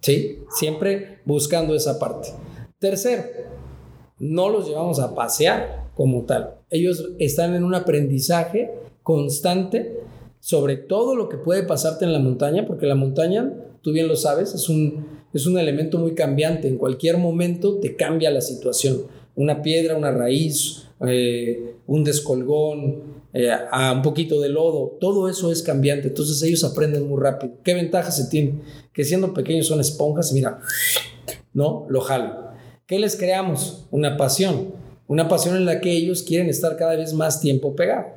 ¿Sí? 0.02 0.38
Siempre 0.50 1.18
buscando 1.26 1.74
esa 1.74 1.98
parte. 1.98 2.28
Tercero, 2.78 3.24
no 4.18 4.48
los 4.48 4.66
llevamos 4.66 4.98
a 4.98 5.14
pasear 5.14 5.90
como 5.94 6.24
tal. 6.24 6.54
Ellos 6.70 7.10
están 7.18 7.54
en 7.54 7.64
un 7.64 7.74
aprendizaje 7.74 8.70
constante 9.02 10.00
sobre 10.40 10.76
todo 10.76 11.14
lo 11.14 11.28
que 11.28 11.36
puede 11.36 11.62
pasarte 11.62 12.06
en 12.06 12.12
la 12.14 12.18
montaña, 12.18 12.66
porque 12.66 12.86
la 12.86 12.94
montaña, 12.94 13.52
tú 13.82 13.92
bien 13.92 14.08
lo 14.08 14.16
sabes, 14.16 14.54
es 14.54 14.68
un, 14.70 15.19
es 15.32 15.46
un 15.46 15.58
elemento 15.58 15.98
muy 15.98 16.14
cambiante. 16.14 16.68
En 16.68 16.76
cualquier 16.76 17.18
momento 17.18 17.78
te 17.78 17.96
cambia 17.96 18.30
la 18.30 18.40
situación. 18.40 19.02
Una 19.36 19.62
piedra, 19.62 19.96
una 19.96 20.10
raíz, 20.10 20.88
eh, 21.06 21.74
un 21.86 22.04
descolgón, 22.04 23.20
eh, 23.32 23.50
un 23.94 24.02
poquito 24.02 24.40
de 24.40 24.48
lodo, 24.48 24.96
todo 25.00 25.28
eso 25.28 25.52
es 25.52 25.62
cambiante. 25.62 26.08
Entonces 26.08 26.42
ellos 26.42 26.64
aprenden 26.64 27.08
muy 27.08 27.20
rápido. 27.20 27.54
¿Qué 27.62 27.74
ventaja 27.74 28.10
se 28.10 28.28
tiene? 28.28 28.60
Que 28.92 29.04
siendo 29.04 29.32
pequeños 29.32 29.66
son 29.66 29.80
esponjas, 29.80 30.32
mira, 30.32 30.58
¿no? 31.52 31.86
Lo 31.88 32.00
jalo. 32.00 32.50
¿Qué 32.86 32.98
les 32.98 33.16
creamos? 33.16 33.86
Una 33.90 34.16
pasión. 34.16 34.74
Una 35.06 35.28
pasión 35.28 35.56
en 35.56 35.64
la 35.64 35.80
que 35.80 35.92
ellos 35.92 36.22
quieren 36.22 36.48
estar 36.48 36.76
cada 36.76 36.96
vez 36.96 37.14
más 37.14 37.40
tiempo 37.40 37.74
pegados. 37.74 38.12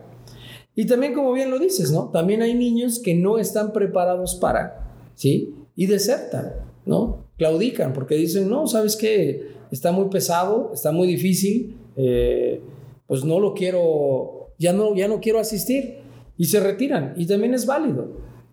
Y 0.75 0.87
también, 0.87 1.13
como 1.13 1.31
bien 1.33 1.51
lo 1.51 1.59
dices, 1.59 1.91
¿no? 1.91 2.09
También 2.09 2.41
hay 2.41 2.55
niños 2.55 2.99
que 2.99 3.13
no 3.13 3.37
están 3.37 3.71
preparados 3.73 4.35
para, 4.35 4.91
¿sí? 5.13 5.53
Y 5.75 5.85
desertan, 5.85 6.53
¿no? 6.85 7.27
Claudican 7.37 7.93
porque 7.93 8.15
dicen, 8.15 8.49
no, 8.49 8.67
¿sabes 8.67 8.95
qué? 8.95 9.53
Está 9.71 9.91
muy 9.91 10.09
pesado, 10.09 10.71
está 10.73 10.91
muy 10.91 11.07
difícil, 11.07 11.77
eh, 11.95 12.61
pues 13.07 13.23
no 13.23 13.39
lo 13.39 13.53
quiero, 13.53 14.51
ya 14.59 14.73
no, 14.73 14.95
ya 14.95 15.07
no 15.07 15.19
quiero 15.19 15.39
asistir. 15.39 16.03
Y 16.37 16.45
se 16.45 16.59
retiran. 16.59 17.13
Y 17.15 17.27
también 17.27 17.53
es 17.53 17.65
válido. 17.65 18.07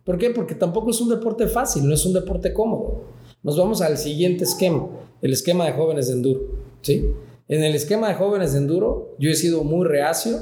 ¿Por 0.05 0.19
qué? 0.19 0.31
Porque 0.31 0.55
tampoco 0.55 0.91
es 0.91 1.01
un 1.01 1.09
deporte 1.09 1.47
fácil, 1.47 1.87
no 1.87 1.95
es 1.95 2.05
un 2.05 2.13
deporte 2.13 2.53
cómodo. 2.53 3.05
Nos 3.43 3.57
vamos 3.57 3.81
al 3.81 3.97
siguiente 3.97 4.45
esquema, 4.45 4.89
el 5.23 5.33
esquema 5.33 5.67
de 5.67 5.73
jóvenes 5.73 6.09
de 6.09 6.15
enduro, 6.15 6.41
¿sí? 6.83 7.07
En 7.49 7.65
el 7.65 7.75
esquema 7.75 8.09
de 8.09 8.15
jóvenes 8.15 8.53
de 8.53 8.59
enduro, 8.59 9.17
yo 9.19 9.31
he 9.31 9.35
sido 9.35 9.65
muy 9.65 9.87
reacio 9.87 10.39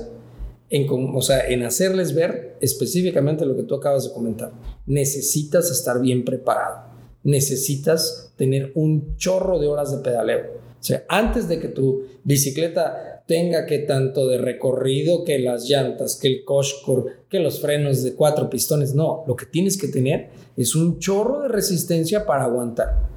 en, 0.68 0.86
o 0.90 1.22
sea, 1.22 1.46
en 1.48 1.62
hacerles 1.62 2.14
ver 2.14 2.56
específicamente 2.60 3.46
lo 3.46 3.56
que 3.56 3.62
tú 3.62 3.74
acabas 3.74 4.04
de 4.04 4.12
comentar. 4.12 4.52
Necesitas 4.86 5.70
estar 5.70 6.00
bien 6.00 6.24
preparado. 6.24 6.87
Necesitas 7.22 8.32
tener 8.36 8.72
un 8.74 9.16
chorro 9.16 9.58
de 9.58 9.66
horas 9.66 9.90
de 9.90 9.98
pedaleo. 9.98 10.58
O 10.80 10.82
sea, 10.82 11.04
antes 11.08 11.48
de 11.48 11.58
que 11.58 11.68
tu 11.68 12.04
bicicleta 12.24 13.24
tenga 13.26 13.66
que 13.66 13.80
tanto 13.80 14.26
de 14.26 14.38
recorrido, 14.38 15.24
que 15.24 15.38
las 15.38 15.68
llantas, 15.68 16.16
que 16.16 16.28
el 16.28 16.44
coshcore, 16.44 17.12
que 17.28 17.40
los 17.40 17.60
frenos 17.60 18.02
de 18.02 18.14
cuatro 18.14 18.48
pistones, 18.48 18.94
no, 18.94 19.24
lo 19.26 19.36
que 19.36 19.46
tienes 19.46 19.76
que 19.76 19.88
tener 19.88 20.30
es 20.56 20.74
un 20.74 20.98
chorro 20.98 21.42
de 21.42 21.48
resistencia 21.48 22.24
para 22.24 22.44
aguantar. 22.44 23.08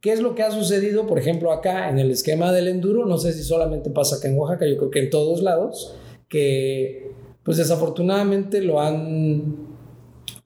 ¿Qué 0.00 0.12
es 0.12 0.20
lo 0.20 0.34
que 0.34 0.42
ha 0.42 0.50
sucedido, 0.50 1.06
por 1.06 1.18
ejemplo, 1.18 1.52
acá 1.52 1.90
en 1.90 1.98
el 1.98 2.10
esquema 2.10 2.52
del 2.52 2.68
enduro? 2.68 3.04
No 3.04 3.18
sé 3.18 3.32
si 3.32 3.42
solamente 3.42 3.90
pasa 3.90 4.16
acá 4.16 4.28
en 4.28 4.38
Oaxaca, 4.38 4.66
yo 4.66 4.76
creo 4.78 4.90
que 4.90 5.00
en 5.00 5.10
todos 5.10 5.42
lados 5.42 5.94
que 6.28 7.12
pues 7.42 7.56
desafortunadamente 7.56 8.60
lo 8.60 8.80
han, 8.80 9.56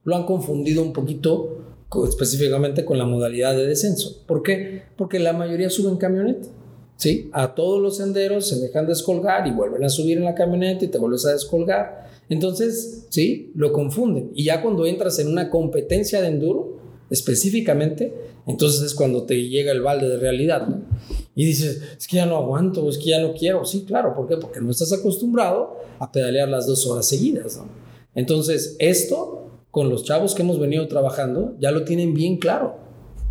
lo 0.05 0.17
han 0.17 0.25
confundido 0.25 0.83
un 0.83 0.93
poquito 0.93 1.62
específicamente 2.09 2.85
con 2.85 2.99
la 2.99 3.05
modalidad 3.05 3.57
de 3.57 3.67
descenso. 3.67 4.23
¿Por 4.27 4.43
qué? 4.43 4.83
Porque 4.97 5.19
la 5.19 5.33
mayoría 5.33 5.71
suben 5.71 5.97
camioneta. 5.97 6.49
¿sí? 6.97 7.31
A 7.33 7.55
todos 7.55 7.83
los 7.83 7.97
senderos 7.97 8.49
se 8.49 8.61
dejan 8.61 8.87
descolgar 8.87 9.47
y 9.47 9.51
vuelven 9.51 9.85
a 9.85 9.89
subir 9.89 10.19
en 10.19 10.25
la 10.25 10.35
camioneta 10.35 10.85
y 10.85 10.89
te 10.89 10.99
vuelves 10.99 11.27
a 11.27 11.33
descolgar. 11.33 12.07
Entonces, 12.29 13.07
¿sí? 13.11 13.51
Lo 13.55 13.73
confunden. 13.73 14.31
Y 14.35 14.45
ya 14.45 14.63
cuando 14.63 14.87
entras 14.87 15.19
en 15.19 15.29
una 15.29 15.51
competencia 15.51 16.21
de 16.21 16.29
enduro, 16.29 16.79
específicamente, 17.11 18.15
entonces 18.47 18.83
es 18.83 18.95
cuando 18.95 19.25
te 19.25 19.49
llega 19.49 19.73
el 19.73 19.83
balde 19.83 20.09
de 20.09 20.17
realidad, 20.17 20.67
¿no? 20.67 20.83
Y 21.35 21.45
dices, 21.45 21.83
es 21.99 22.07
que 22.07 22.17
ya 22.17 22.27
no 22.27 22.37
aguanto, 22.37 22.89
es 22.89 22.99
que 22.99 23.11
ya 23.11 23.21
no 23.21 23.35
quiero. 23.35 23.65
Sí, 23.65 23.85
claro, 23.85 24.15
¿por 24.15 24.29
qué? 24.29 24.37
Porque 24.37 24.61
no 24.61 24.71
estás 24.71 24.93
acostumbrado 24.93 25.77
a 25.99 26.11
pedalear 26.11 26.49
las 26.49 26.67
dos 26.67 26.87
horas 26.87 27.07
seguidas, 27.07 27.57
¿no? 27.57 27.67
Entonces, 28.15 28.77
esto, 28.79 29.42
con 29.73 29.89
los 29.89 30.05
chavos 30.05 30.37
que 30.37 30.43
hemos 30.43 30.61
venido 30.61 30.87
trabajando, 30.87 31.57
ya 31.59 31.73
lo 31.73 31.83
tienen 31.83 32.15
bien 32.15 32.37
claro, 32.37 32.77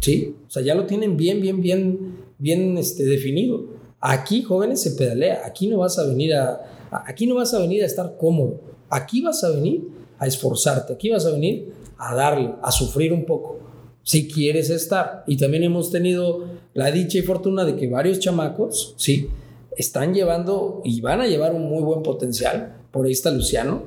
¿sí? 0.01 0.35
O 0.47 0.51
sea, 0.51 0.61
ya 0.61 0.75
lo 0.75 0.85
tienen 0.85 1.15
bien, 1.15 1.39
bien, 1.39 1.61
bien, 1.61 2.17
bien 2.37 2.77
este, 2.77 3.05
definido. 3.05 3.67
Aquí, 4.01 4.41
jóvenes, 4.41 4.81
se 4.81 4.91
pedalea. 4.91 5.43
Aquí 5.45 5.67
no 5.67 5.77
vas 5.77 5.97
a 5.97 6.05
venir 6.05 6.33
a, 6.33 6.59
aquí 7.05 7.27
no 7.27 7.35
vas 7.35 7.53
a 7.53 7.59
venir 7.59 7.83
a 7.83 7.85
estar 7.85 8.17
cómodo. 8.17 8.59
Aquí 8.89 9.21
vas 9.21 9.43
a 9.45 9.51
venir 9.51 9.87
a 10.17 10.27
esforzarte. 10.27 10.91
Aquí 10.93 11.09
vas 11.09 11.25
a 11.25 11.31
venir 11.31 11.71
a 11.97 12.13
darle, 12.15 12.55
a 12.61 12.71
sufrir 12.71 13.13
un 13.13 13.25
poco 13.25 13.61
si 14.03 14.27
quieres 14.27 14.69
estar. 14.69 15.23
Y 15.27 15.37
también 15.37 15.63
hemos 15.63 15.91
tenido 15.91 16.45
la 16.73 16.91
dicha 16.91 17.17
y 17.19 17.21
fortuna 17.21 17.65
de 17.65 17.75
que 17.75 17.87
varios 17.87 18.19
chamacos, 18.19 18.93
sí, 18.97 19.29
están 19.77 20.13
llevando 20.13 20.81
y 20.83 21.01
van 21.01 21.21
a 21.21 21.27
llevar 21.27 21.53
un 21.53 21.69
muy 21.69 21.83
buen 21.83 22.03
potencial. 22.03 22.77
Por 22.91 23.05
ahí 23.05 23.11
está 23.11 23.31
Luciano, 23.31 23.83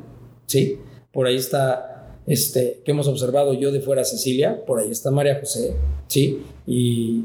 sí, 0.46 0.78
por 1.12 1.26
ahí 1.26 1.36
está 1.36 1.93
este 2.26 2.80
que 2.84 2.92
hemos 2.92 3.06
observado 3.08 3.54
yo 3.54 3.70
de 3.72 3.80
fuera 3.80 4.04
Cecilia, 4.04 4.64
por 4.64 4.80
ahí 4.80 4.90
está 4.90 5.10
María 5.10 5.38
José, 5.40 5.74
sí, 6.08 6.42
y, 6.66 7.24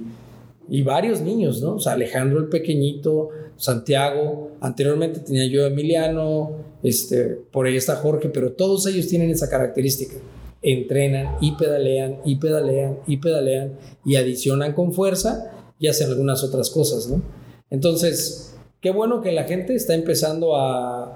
y 0.68 0.82
varios 0.82 1.22
niños, 1.22 1.62
¿no? 1.62 1.78
Alejandro 1.86 2.40
el 2.40 2.48
pequeñito, 2.48 3.30
Santiago, 3.56 4.52
anteriormente 4.62 5.20
tenía 5.20 5.46
yo 5.48 5.66
Emiliano, 5.66 6.52
este, 6.84 7.26
por 7.52 7.66
ahí 7.66 7.76
está 7.76 7.96
Jorge, 7.96 8.30
pero 8.30 8.54
todos 8.54 8.86
ellos 8.88 9.08
tienen 9.08 9.30
esa 9.30 9.50
característica 9.50 10.16
entrenan 10.62 11.38
y 11.40 11.54
pedalean 11.54 12.18
y 12.26 12.36
pedalean 12.36 13.00
y 13.08 13.18
pedalean 13.18 13.78
y 14.04 14.18
adicionan 14.18 14.74
con 14.74 14.92
fuerza 14.92 15.52
y 15.80 15.88
hacen 15.88 16.10
algunas 16.10 16.44
otras 16.44 16.70
cosas, 16.70 17.08
¿no? 17.08 17.22
Entonces, 17.70 18.58
qué 18.82 18.92
bueno 18.92 19.22
que 19.22 19.32
la 19.32 19.46
gente 19.46 19.74
está 19.76 19.94
empezando 19.94 20.58
a 20.58 21.16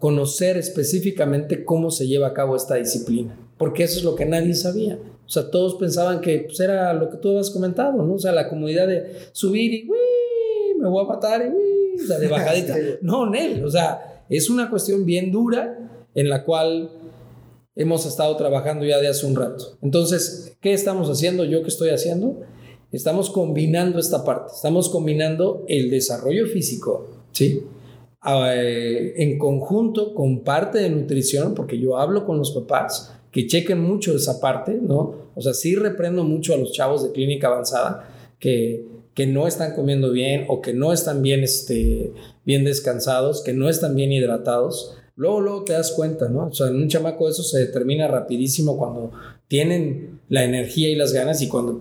conocer 0.00 0.56
específicamente 0.56 1.64
cómo 1.64 1.90
se 1.90 2.06
lleva 2.06 2.28
a 2.28 2.34
cabo 2.34 2.56
esta 2.56 2.76
disciplina, 2.76 3.36
porque 3.56 3.84
eso 3.84 3.98
es 3.98 4.04
lo 4.04 4.14
que 4.14 4.26
nadie 4.26 4.54
sabía. 4.54 4.98
O 5.26 5.30
sea, 5.30 5.50
todos 5.50 5.74
pensaban 5.74 6.20
que 6.20 6.40
pues, 6.46 6.58
era 6.60 6.94
lo 6.94 7.10
que 7.10 7.18
tú 7.18 7.30
habías 7.30 7.50
comentado, 7.50 8.02
¿no? 8.02 8.14
O 8.14 8.18
sea, 8.18 8.32
la 8.32 8.48
comodidad 8.48 8.86
de 8.86 9.12
subir 9.32 9.74
y, 9.74 9.88
uy, 9.88 10.80
me 10.80 10.88
voy 10.88 11.04
a 11.04 11.08
matar 11.08 11.42
y, 11.42 11.48
uy, 11.50 12.02
o 12.02 12.06
sea, 12.06 12.18
de 12.18 12.28
bajadita. 12.28 12.76
No, 13.02 13.28
Nel, 13.28 13.62
o 13.64 13.70
sea, 13.70 14.24
es 14.30 14.48
una 14.48 14.70
cuestión 14.70 15.04
bien 15.04 15.30
dura 15.30 16.06
en 16.14 16.28
la 16.30 16.44
cual 16.44 16.90
hemos 17.76 18.06
estado 18.06 18.34
trabajando 18.36 18.84
ya 18.84 18.98
de 18.98 19.08
hace 19.08 19.26
un 19.26 19.36
rato. 19.36 19.78
Entonces, 19.82 20.56
¿qué 20.60 20.72
estamos 20.72 21.08
haciendo? 21.10 21.44
¿Yo 21.44 21.62
qué 21.62 21.68
estoy 21.68 21.90
haciendo? 21.90 22.40
Estamos 22.90 23.30
combinando 23.30 23.98
esta 23.98 24.24
parte, 24.24 24.52
estamos 24.54 24.88
combinando 24.88 25.64
el 25.68 25.90
desarrollo 25.90 26.46
físico, 26.46 27.06
¿sí? 27.32 27.64
Eh, 28.26 29.14
en 29.22 29.38
conjunto 29.38 30.12
con 30.12 30.40
parte 30.40 30.78
de 30.78 30.90
nutrición, 30.90 31.54
porque 31.54 31.78
yo 31.78 31.98
hablo 31.98 32.26
con 32.26 32.36
los 32.36 32.50
papás 32.50 33.14
que 33.30 33.46
chequen 33.46 33.80
mucho 33.80 34.14
esa 34.14 34.40
parte, 34.40 34.78
¿no? 34.80 35.28
O 35.36 35.40
sea, 35.40 35.54
sí 35.54 35.76
reprendo 35.76 36.24
mucho 36.24 36.52
a 36.52 36.56
los 36.56 36.72
chavos 36.72 37.04
de 37.04 37.12
clínica 37.12 37.46
avanzada 37.46 38.08
que, 38.40 38.86
que 39.14 39.26
no 39.26 39.46
están 39.46 39.74
comiendo 39.74 40.10
bien 40.10 40.46
o 40.48 40.60
que 40.60 40.72
no 40.74 40.92
están 40.92 41.22
bien 41.22 41.44
este, 41.44 42.12
bien 42.44 42.64
descansados, 42.64 43.42
que 43.42 43.52
no 43.52 43.68
están 43.68 43.94
bien 43.94 44.10
hidratados, 44.10 44.96
luego, 45.14 45.40
luego 45.40 45.64
te 45.64 45.74
das 45.74 45.92
cuenta, 45.92 46.28
¿no? 46.28 46.46
O 46.46 46.52
sea, 46.52 46.68
en 46.68 46.76
un 46.76 46.88
chamaco 46.88 47.28
eso 47.28 47.44
se 47.44 47.60
determina 47.60 48.08
rapidísimo 48.08 48.76
cuando 48.76 49.12
tienen 49.46 50.20
la 50.28 50.42
energía 50.42 50.88
y 50.88 50.96
las 50.96 51.12
ganas 51.12 51.40
y 51.40 51.48
cuando, 51.48 51.78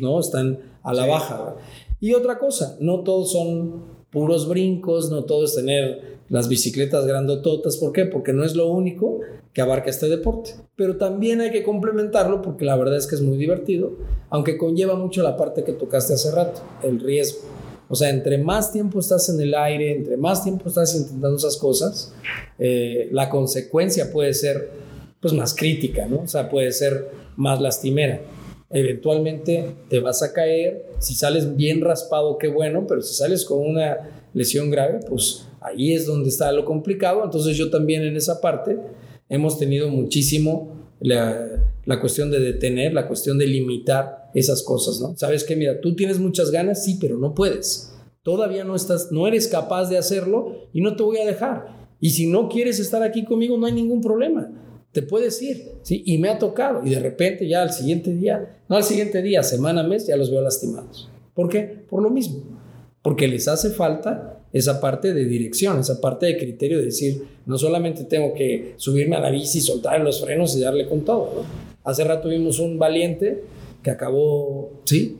¿no? 0.00 0.18
Están 0.18 0.58
a 0.82 0.92
la 0.92 1.06
baja. 1.06 1.54
Y 2.00 2.12
otra 2.14 2.38
cosa, 2.38 2.76
no 2.80 3.00
todos 3.00 3.32
son 3.32 3.95
puros 4.16 4.48
brincos, 4.48 5.10
no 5.10 5.24
todo 5.24 5.44
es 5.44 5.54
tener 5.54 6.16
las 6.30 6.48
bicicletas 6.48 7.04
grandototas. 7.04 7.76
¿Por 7.76 7.92
qué? 7.92 8.06
Porque 8.06 8.32
no 8.32 8.44
es 8.44 8.56
lo 8.56 8.66
único 8.66 9.20
que 9.52 9.60
abarca 9.60 9.90
este 9.90 10.08
deporte. 10.08 10.52
Pero 10.74 10.96
también 10.96 11.42
hay 11.42 11.50
que 11.50 11.62
complementarlo 11.62 12.40
porque 12.40 12.64
la 12.64 12.76
verdad 12.76 12.96
es 12.96 13.06
que 13.06 13.14
es 13.14 13.20
muy 13.20 13.36
divertido, 13.36 13.92
aunque 14.30 14.56
conlleva 14.56 14.94
mucho 14.94 15.22
la 15.22 15.36
parte 15.36 15.64
que 15.64 15.74
tocaste 15.74 16.14
hace 16.14 16.30
rato, 16.30 16.62
el 16.82 16.98
riesgo. 16.98 17.40
O 17.90 17.94
sea, 17.94 18.08
entre 18.08 18.38
más 18.38 18.72
tiempo 18.72 19.00
estás 19.00 19.28
en 19.28 19.38
el 19.38 19.54
aire, 19.54 19.94
entre 19.94 20.16
más 20.16 20.42
tiempo 20.42 20.66
estás 20.66 20.94
intentando 20.94 21.36
esas 21.36 21.58
cosas, 21.58 22.14
eh, 22.58 23.10
la 23.12 23.28
consecuencia 23.28 24.10
puede 24.10 24.32
ser 24.32 24.70
pues 25.20 25.34
más 25.34 25.54
crítica, 25.54 26.06
¿no? 26.06 26.22
O 26.22 26.26
sea, 26.26 26.48
puede 26.48 26.72
ser 26.72 27.10
más 27.36 27.60
lastimera. 27.60 28.22
Eventualmente 28.70 29.76
te 29.88 30.00
vas 30.00 30.22
a 30.22 30.32
caer, 30.32 30.86
si 30.98 31.14
sales 31.14 31.56
bien 31.56 31.80
raspado, 31.80 32.36
qué 32.38 32.48
bueno, 32.48 32.86
pero 32.88 33.00
si 33.00 33.14
sales 33.14 33.44
con 33.44 33.60
una 33.60 34.28
lesión 34.34 34.70
grave, 34.70 35.00
pues 35.08 35.46
ahí 35.60 35.92
es 35.94 36.06
donde 36.06 36.28
está 36.28 36.50
lo 36.52 36.64
complicado. 36.64 37.22
Entonces 37.24 37.56
yo 37.56 37.70
también 37.70 38.02
en 38.02 38.16
esa 38.16 38.40
parte 38.40 38.78
hemos 39.28 39.58
tenido 39.58 39.88
muchísimo 39.88 40.90
la, 41.00 41.62
la 41.84 42.00
cuestión 42.00 42.30
de 42.30 42.40
detener, 42.40 42.92
la 42.92 43.06
cuestión 43.06 43.38
de 43.38 43.46
limitar 43.46 44.30
esas 44.34 44.62
cosas, 44.62 45.00
¿no? 45.00 45.16
Sabes 45.16 45.44
que, 45.44 45.56
mira, 45.56 45.80
tú 45.80 45.94
tienes 45.94 46.18
muchas 46.18 46.50
ganas, 46.50 46.84
sí, 46.84 46.98
pero 47.00 47.16
no 47.16 47.34
puedes. 47.34 47.92
Todavía 48.22 48.64
no 48.64 48.74
estás, 48.74 49.12
no 49.12 49.28
eres 49.28 49.46
capaz 49.46 49.88
de 49.88 49.98
hacerlo 49.98 50.68
y 50.72 50.80
no 50.80 50.96
te 50.96 51.04
voy 51.04 51.18
a 51.18 51.26
dejar. 51.26 51.86
Y 52.00 52.10
si 52.10 52.26
no 52.26 52.48
quieres 52.48 52.80
estar 52.80 53.02
aquí 53.02 53.24
conmigo, 53.24 53.56
no 53.56 53.66
hay 53.66 53.72
ningún 53.72 54.00
problema. 54.00 54.50
Te 54.96 55.02
puedes 55.02 55.42
ir, 55.42 55.72
¿sí? 55.82 56.02
Y 56.06 56.16
me 56.16 56.30
ha 56.30 56.38
tocado. 56.38 56.80
Y 56.82 56.88
de 56.88 57.00
repente 57.00 57.46
ya 57.46 57.60
al 57.60 57.70
siguiente 57.70 58.14
día, 58.14 58.56
no 58.66 58.76
al 58.76 58.82
siguiente 58.82 59.20
día, 59.20 59.42
semana, 59.42 59.82
mes, 59.82 60.06
ya 60.06 60.16
los 60.16 60.30
veo 60.30 60.40
lastimados. 60.40 61.10
¿Por 61.34 61.50
qué? 61.50 61.84
Por 61.86 62.02
lo 62.02 62.08
mismo. 62.08 62.42
Porque 63.02 63.28
les 63.28 63.46
hace 63.46 63.68
falta 63.68 64.40
esa 64.54 64.80
parte 64.80 65.12
de 65.12 65.26
dirección, 65.26 65.80
esa 65.80 66.00
parte 66.00 66.24
de 66.24 66.38
criterio 66.38 66.78
de 66.78 66.86
decir, 66.86 67.26
no 67.44 67.58
solamente 67.58 68.04
tengo 68.04 68.32
que 68.32 68.72
subirme 68.78 69.16
a 69.16 69.20
la 69.20 69.28
bici, 69.28 69.60
soltar 69.60 70.00
los 70.00 70.24
frenos 70.24 70.56
y 70.56 70.60
darle 70.60 70.88
con 70.88 71.04
todo. 71.04 71.30
¿no? 71.34 71.42
Hace 71.84 72.02
rato 72.02 72.30
vimos 72.30 72.58
un 72.58 72.78
valiente 72.78 73.42
que 73.82 73.90
acabó, 73.90 74.70
¿sí? 74.84 75.18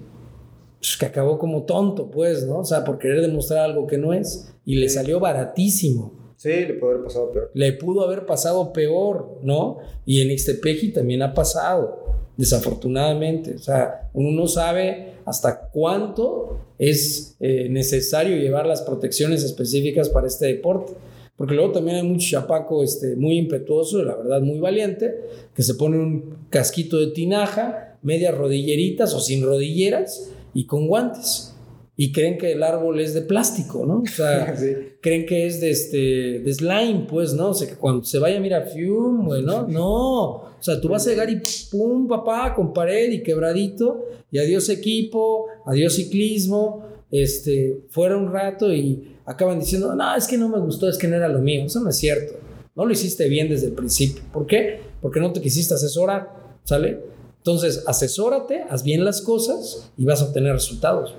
Pues 0.79 0.97
que 0.97 1.05
acabó 1.05 1.39
como 1.39 1.65
tonto, 1.65 2.11
pues, 2.11 2.47
¿no? 2.47 2.61
O 2.61 2.65
sea, 2.65 2.83
por 2.83 2.99
querer 2.99 3.21
demostrar 3.21 3.59
algo 3.59 3.87
que 3.87 3.99
no 3.99 4.15
es. 4.15 4.55
Y 4.65 4.77
le 4.77 4.89
salió 4.89 5.21
baratísimo. 5.21 6.15
Sí, 6.37 6.51
le 6.51 6.75
puede 6.75 6.95
haber 6.95 7.05
pasado 7.05 7.33
peor. 7.33 7.51
Le 7.55 7.73
pudo 7.73 8.03
haber 8.03 8.27
pasado 8.27 8.73
peor, 8.73 9.39
¿no? 9.43 9.79
Y 10.05 10.21
en 10.21 10.31
Ixtepeji 10.31 10.93
también 10.93 11.23
ha 11.23 11.33
pasado, 11.33 12.05
desafortunadamente. 12.37 13.55
O 13.55 13.59
sea, 13.59 14.11
uno 14.13 14.31
no 14.31 14.47
sabe 14.47 15.15
hasta 15.25 15.69
cuánto 15.71 16.59
es 16.79 17.37
eh, 17.41 17.69
necesario 17.71 18.37
llevar 18.37 18.67
las 18.67 18.83
protecciones 18.83 19.43
específicas 19.43 20.11
para 20.11 20.27
este 20.27 20.47
deporte. 20.47 20.93
Porque 21.37 21.55
luego 21.55 21.73
también 21.73 21.97
hay 21.97 22.03
mucho 22.03 22.29
chapaco 22.31 22.83
este, 22.83 23.15
muy 23.17 23.37
impetuoso, 23.37 24.03
la 24.03 24.17
verdad 24.17 24.41
muy 24.41 24.59
valiente, 24.59 25.15
que 25.55 25.63
se 25.63 25.75
pone 25.75 25.99
un 25.99 26.37
casquito 26.49 26.99
de 26.99 27.09
tinaja, 27.09 27.99
medias 28.03 28.35
rodilleritas 28.35 29.13
o 29.15 29.21
sin 29.21 29.45
rodilleras 29.45 30.31
y 30.55 30.65
con 30.65 30.87
guantes. 30.87 31.56
Y 31.99 32.13
creen 32.13 32.37
que 32.37 32.53
el 32.53 32.63
árbol 32.63 33.01
es 33.01 33.15
de 33.15 33.23
plástico, 33.23 33.87
¿no? 33.87 34.01
O 34.01 34.07
sea, 34.07 34.55
Sí. 34.59 34.75
creen 35.01 35.25
que 35.25 35.47
es 35.47 35.61
de, 35.61 35.71
este, 35.71 35.97
de 36.41 36.55
slime, 36.55 37.07
pues, 37.09 37.33
¿no? 37.33 37.51
O 37.51 37.55
sea, 37.55 37.67
que 37.69 37.77
cuando 37.77 38.05
se 38.05 38.19
vaya, 38.19 38.39
mira, 38.39 38.63
fium, 38.63 39.25
güey, 39.27 39.43
¿no? 39.43 39.67
No. 39.67 40.25
O 40.33 40.59
sea, 40.61 40.81
tú 40.81 40.89
vas 40.89 41.07
a 41.07 41.11
llegar 41.11 41.31
y 41.31 41.41
pum, 41.71 42.07
papá, 42.07 42.55
con 42.55 42.73
pared 42.75 43.11
y 43.13 43.23
quebradito, 43.23 44.05
y 44.31 44.39
adiós 44.39 44.69
equipo, 44.69 45.47
adiós 45.65 45.95
ciclismo, 45.95 46.85
este, 47.11 47.81
fuera 47.91 48.17
un 48.17 48.31
rato 48.33 48.73
y 48.73 49.17
acaban 49.25 49.61
diciendo, 49.61 49.95
no, 49.95 50.15
es 50.17 50.27
que 50.27 50.37
no 50.37 50.49
me 50.49 50.59
gustó, 50.59 50.89
es 50.89 50.99
que 50.99 51.09
no 51.09 51.17
era 51.17 51.29
lo 51.29 51.41
mío. 51.41 51.65
Eso 51.65 51.81
no 51.81 51.89
es 51.91 51.97
cierto. 51.97 52.35
No 52.75 52.85
lo 52.85 52.93
hiciste 52.93 53.27
bien 53.29 53.49
desde 53.49 53.69
el 53.69 53.73
principio. 53.73 54.23
¿Por 54.33 54.47
qué? 54.47 54.81
Porque 55.01 55.19
no 55.21 55.33
te 55.33 55.41
quisiste 55.41 55.73
asesorar, 55.73 56.31
¿sale? 56.65 57.01
Entonces, 57.39 57.85
asesórate, 57.87 58.65
haz 58.69 58.83
bien 58.83 59.05
las 59.05 59.23
cosas 59.23 59.91
y 59.97 60.05
vas 60.05 60.21
a 60.21 60.27
obtener 60.27 60.53
resultados. 60.53 61.15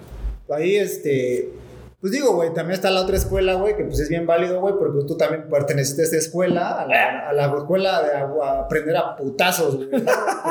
Ahí, 0.50 0.76
este. 0.78 1.52
Pues 2.00 2.14
digo, 2.14 2.36
güey, 2.36 2.54
también 2.54 2.76
está 2.76 2.92
la 2.92 3.02
otra 3.02 3.18
escuela, 3.18 3.56
güey, 3.56 3.76
que 3.76 3.84
pues 3.84 4.00
es 4.00 4.08
bien 4.08 4.28
válido, 4.28 4.62
güey, 4.62 4.76
porque 4.78 5.00
tú 5.08 5.18
también 5.18 5.50
perteneciste 5.50 6.04
a 6.04 6.06
esta 6.06 6.18
escuela, 6.18 6.80
a 6.82 6.86
la, 6.86 7.28
a 7.30 7.34
la 7.34 7.46
escuela 7.58 8.04
de 8.04 8.12
a- 8.12 8.46
a 8.46 8.60
aprender 8.62 8.96
a 8.96 9.16
putazos, 9.16 9.78
güey. 9.78 9.90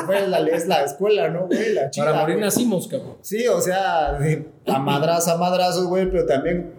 fue 0.05 0.27
la, 0.27 0.39
es 0.39 0.67
la 0.67 0.83
escuela, 0.83 1.29
¿no, 1.29 1.45
güey? 1.47 1.73
La 1.73 1.89
chida, 1.89 2.05
Para 2.05 2.19
morir 2.19 2.35
güey. 2.35 2.45
nacimos, 2.45 2.89
cabrón. 2.89 3.15
Sí, 3.21 3.47
o 3.47 3.61
sea, 3.61 4.17
a 4.67 4.79
madrazo, 4.79 5.31
a 5.31 5.37
madrazo, 5.37 5.87
güey, 5.87 6.11
pero 6.11 6.25
también 6.25 6.73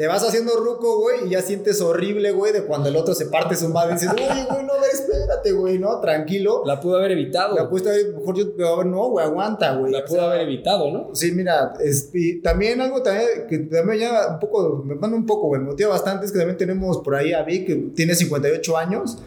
te 0.00 0.06
vas 0.06 0.26
haciendo 0.26 0.52
ruco, 0.56 0.98
güey, 0.98 1.26
y 1.26 1.28
ya 1.32 1.42
sientes 1.42 1.78
horrible, 1.82 2.32
güey, 2.32 2.54
de 2.54 2.64
cuando 2.64 2.88
el 2.88 2.96
otro 2.96 3.12
se 3.12 3.26
parte 3.26 3.54
su 3.54 3.68
madre 3.68 3.90
y 3.90 3.94
dices, 3.96 4.08
oye, 4.14 4.46
güey, 4.50 4.64
no, 4.64 4.72
espérate, 4.90 5.52
güey, 5.52 5.78
¿no? 5.78 6.00
Tranquilo. 6.00 6.62
La 6.64 6.80
pudo 6.80 6.96
haber 6.96 7.10
evitado. 7.10 7.54
La 7.54 7.68
puesta 7.68 7.90
ahí, 7.90 8.04
mejor 8.18 8.34
yo, 8.34 8.82
no, 8.84 9.10
güey, 9.10 9.26
aguanta, 9.26 9.76
güey. 9.76 9.92
La 9.92 10.02
pudo 10.06 10.20
sea, 10.20 10.30
haber 10.30 10.40
evitado, 10.40 10.90
¿no? 10.90 11.14
Sí, 11.14 11.32
mira, 11.32 11.74
es- 11.84 12.08
y 12.14 12.40
también 12.40 12.80
algo 12.80 13.02
también 13.02 13.28
que 13.46 13.58
también 13.58 14.00
ya 14.00 14.28
un 14.32 14.38
poco, 14.40 14.82
me 14.86 14.94
manda 14.94 15.14
un 15.18 15.26
poco, 15.26 15.48
güey, 15.48 15.60
me 15.60 15.66
motiva 15.66 15.90
bastante, 15.90 16.24
es 16.24 16.32
que 16.32 16.38
también 16.38 16.56
tenemos 16.56 16.96
por 17.02 17.14
ahí 17.14 17.34
a 17.34 17.42
Vic, 17.42 17.66
que 17.66 17.74
tiene 17.94 18.14
58 18.14 18.78
años, 18.78 19.18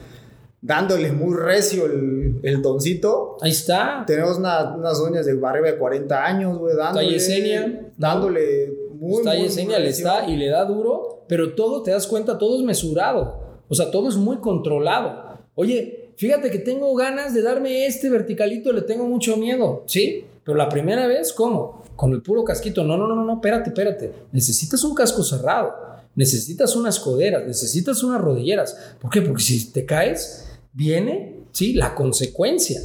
dándole 0.60 1.12
muy 1.12 1.36
recio 1.38 1.86
el, 1.86 2.40
el 2.42 2.62
doncito. 2.64 3.38
Ahí 3.42 3.52
está. 3.52 4.06
Tenemos 4.08 4.40
una- 4.40 4.74
unas 4.76 4.98
doñas 4.98 5.24
de 5.28 5.34
arriba 5.46 5.68
de 5.68 5.78
40 5.78 6.26
años, 6.26 6.58
güey, 6.58 6.76
dándole. 6.76 7.10
Yesenia. 7.12 7.92
Dándole 7.96 8.74
muy, 9.04 9.18
está 9.18 9.32
muy, 9.32 9.39
muy 9.39 9.48
Yesenia, 9.50 9.80
le 9.80 9.89
está 9.89 10.30
y 10.30 10.38
le 10.38 10.48
da 10.48 10.66
duro, 10.66 11.26
pero 11.28 11.56
todo, 11.56 11.84
te 11.84 11.92
das 11.92 12.08
cuenta, 12.08 12.38
todo 12.38 12.58
es 12.58 12.63
mesurado. 12.63 13.42
O 13.68 13.76
sea, 13.76 13.92
todo 13.92 14.08
es 14.10 14.16
muy 14.16 14.38
controlado. 14.38 15.39
Oye, 15.56 16.13
fíjate 16.16 16.50
que 16.50 16.60
tengo 16.60 16.94
ganas 16.96 17.34
de 17.34 17.42
darme 17.42 17.86
este 17.86 18.10
verticalito, 18.10 18.72
le 18.72 18.82
tengo 18.82 19.06
mucho 19.06 19.36
miedo, 19.38 19.84
¿sí? 19.88 20.26
Pero 20.44 20.58
la 20.58 20.70
primera 20.70 21.08
vez, 21.08 21.34
¿cómo? 21.34 21.84
Con 21.96 22.13
el 22.13 22.22
puro 22.22 22.44
casquito. 22.44 22.84
No, 22.84 22.98
no, 22.98 23.08
no, 23.08 23.16
no, 23.16 23.26
no, 23.26 23.34
espérate, 23.34 23.70
espérate. 23.70 24.12
Necesitas 24.32 24.84
un 24.84 24.96
casco 24.96 25.24
cerrado. 25.24 25.74
Necesitas 26.16 26.76
unas 26.76 27.00
coderas, 27.00 27.46
necesitas 27.46 28.04
unas 28.04 28.22
rodilleras. 28.22 28.78
¿Por 29.02 29.10
qué? 29.10 29.22
Porque 29.22 29.42
si 29.42 29.72
te 29.72 29.86
caes, 29.86 30.48
viene, 30.72 31.39
sí, 31.52 31.74
la 31.74 31.96
consecuencia. 31.96 32.80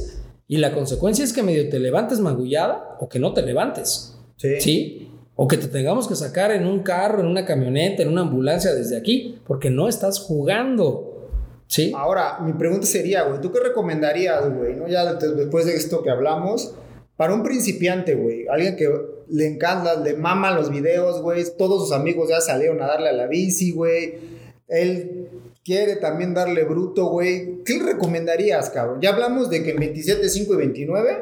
Y 0.47 0.57
la 0.57 0.73
consecuencia 0.73 1.23
es 1.23 1.31
que 1.31 1.43
medio 1.43 1.69
te 1.69 1.79
levantes 1.79 2.19
magullada 2.19 2.97
o 2.99 3.07
que 3.07 3.19
no 3.19 3.33
te 3.33 3.43
levantes. 3.43 4.15
Sí. 4.37 4.61
¿sí? 4.61 5.08
O 5.41 5.47
que 5.47 5.55
te 5.55 5.67
tengamos 5.67 6.05
que 6.09 6.15
sacar 6.15 6.51
en 6.51 6.65
un 6.67 6.79
carro, 6.83 7.21
en 7.21 7.27
una 7.27 7.45
camioneta, 7.45 8.01
en 8.03 8.09
una 8.09 8.21
ambulancia 8.21 8.73
desde 8.75 8.97
aquí, 8.97 9.39
porque 9.47 9.69
no 9.69 9.87
estás 9.87 10.19
jugando, 10.19 11.29
¿sí? 11.67 11.93
Ahora, 11.95 12.39
mi 12.41 12.51
pregunta 12.51 12.85
sería, 12.85 13.23
güey, 13.23 13.39
¿tú 13.39 13.49
qué 13.53 13.61
recomendarías, 13.61 14.53
güey? 14.53 14.75
¿no? 14.75 14.89
Ya 14.89 15.13
de- 15.13 15.35
después 15.35 15.65
de 15.65 15.75
esto 15.75 16.03
que 16.03 16.09
hablamos, 16.09 16.73
para 17.15 17.33
un 17.33 17.43
principiante, 17.43 18.15
güey, 18.15 18.47
alguien 18.49 18.75
que 18.75 18.89
le 19.29 19.47
encanta, 19.47 19.95
le 19.95 20.13
mama 20.15 20.51
los 20.51 20.69
videos, 20.69 21.21
güey, 21.21 21.41
todos 21.57 21.83
sus 21.87 21.95
amigos 21.95 22.27
ya 22.29 22.41
salieron 22.41 22.81
a 22.81 22.87
darle 22.87 23.07
a 23.07 23.13
la 23.13 23.27
bici, 23.27 23.71
güey, 23.71 24.15
él 24.67 25.29
quiere 25.63 25.95
también 25.95 26.33
darle 26.33 26.65
bruto, 26.65 27.05
güey, 27.05 27.63
¿qué 27.63 27.79
recomendarías, 27.81 28.69
cabrón? 28.71 28.99
Ya 29.01 29.11
hablamos 29.11 29.49
de 29.49 29.63
que 29.63 29.71
en 29.71 29.79
27, 29.79 30.27
5 30.27 30.53
y 30.53 30.57
29, 30.57 31.17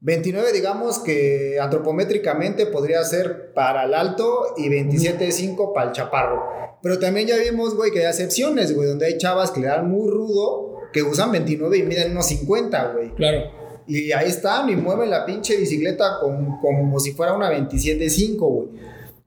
29 0.00 0.52
digamos 0.52 1.00
que 1.00 1.58
antropométricamente 1.60 2.66
podría 2.66 3.02
ser 3.04 3.52
para 3.52 3.84
el 3.84 3.94
alto 3.94 4.54
y 4.56 4.68
27, 4.68 5.32
5 5.32 5.72
para 5.74 5.88
el 5.88 5.92
chaparro. 5.92 6.42
Pero 6.82 6.98
también 7.00 7.26
ya 7.26 7.36
vimos, 7.36 7.74
güey, 7.74 7.90
que 7.90 8.00
hay 8.00 8.06
excepciones, 8.06 8.74
güey, 8.74 8.88
donde 8.88 9.06
hay 9.06 9.18
chavas 9.18 9.50
que 9.50 9.60
le 9.60 9.66
dan 9.66 9.90
muy 9.90 10.08
rudo, 10.08 10.76
que 10.92 11.02
usan 11.02 11.32
29 11.32 11.76
y 11.78 11.82
miden 11.82 12.12
unos 12.12 12.26
50, 12.26 12.92
güey. 12.92 13.14
Claro. 13.16 13.50
Y 13.88 14.12
ahí 14.12 14.28
están 14.28 14.68
y 14.70 14.76
mueven 14.76 15.10
la 15.10 15.26
pinche 15.26 15.56
bicicleta 15.56 16.18
con- 16.20 16.58
como 16.60 17.00
si 17.00 17.12
fuera 17.12 17.32
una 17.34 17.50
27.5, 17.50 18.36
güey. 18.38 18.68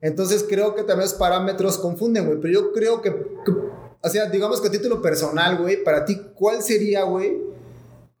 Entonces 0.00 0.44
creo 0.48 0.74
que 0.74 0.82
también 0.82 1.00
los 1.10 1.14
parámetros 1.14 1.76
confunden, 1.78 2.26
güey. 2.26 2.38
Pero 2.40 2.54
yo 2.54 2.72
creo 2.72 3.02
que, 3.02 3.10
que- 3.10 3.52
o 4.04 4.08
sea, 4.08 4.26
digamos 4.30 4.60
que 4.62 4.68
a 4.68 4.70
título 4.70 5.02
personal, 5.02 5.58
güey, 5.58 5.84
para 5.84 6.04
ti, 6.06 6.18
¿cuál 6.34 6.62
sería, 6.62 7.02
güey? 7.02 7.36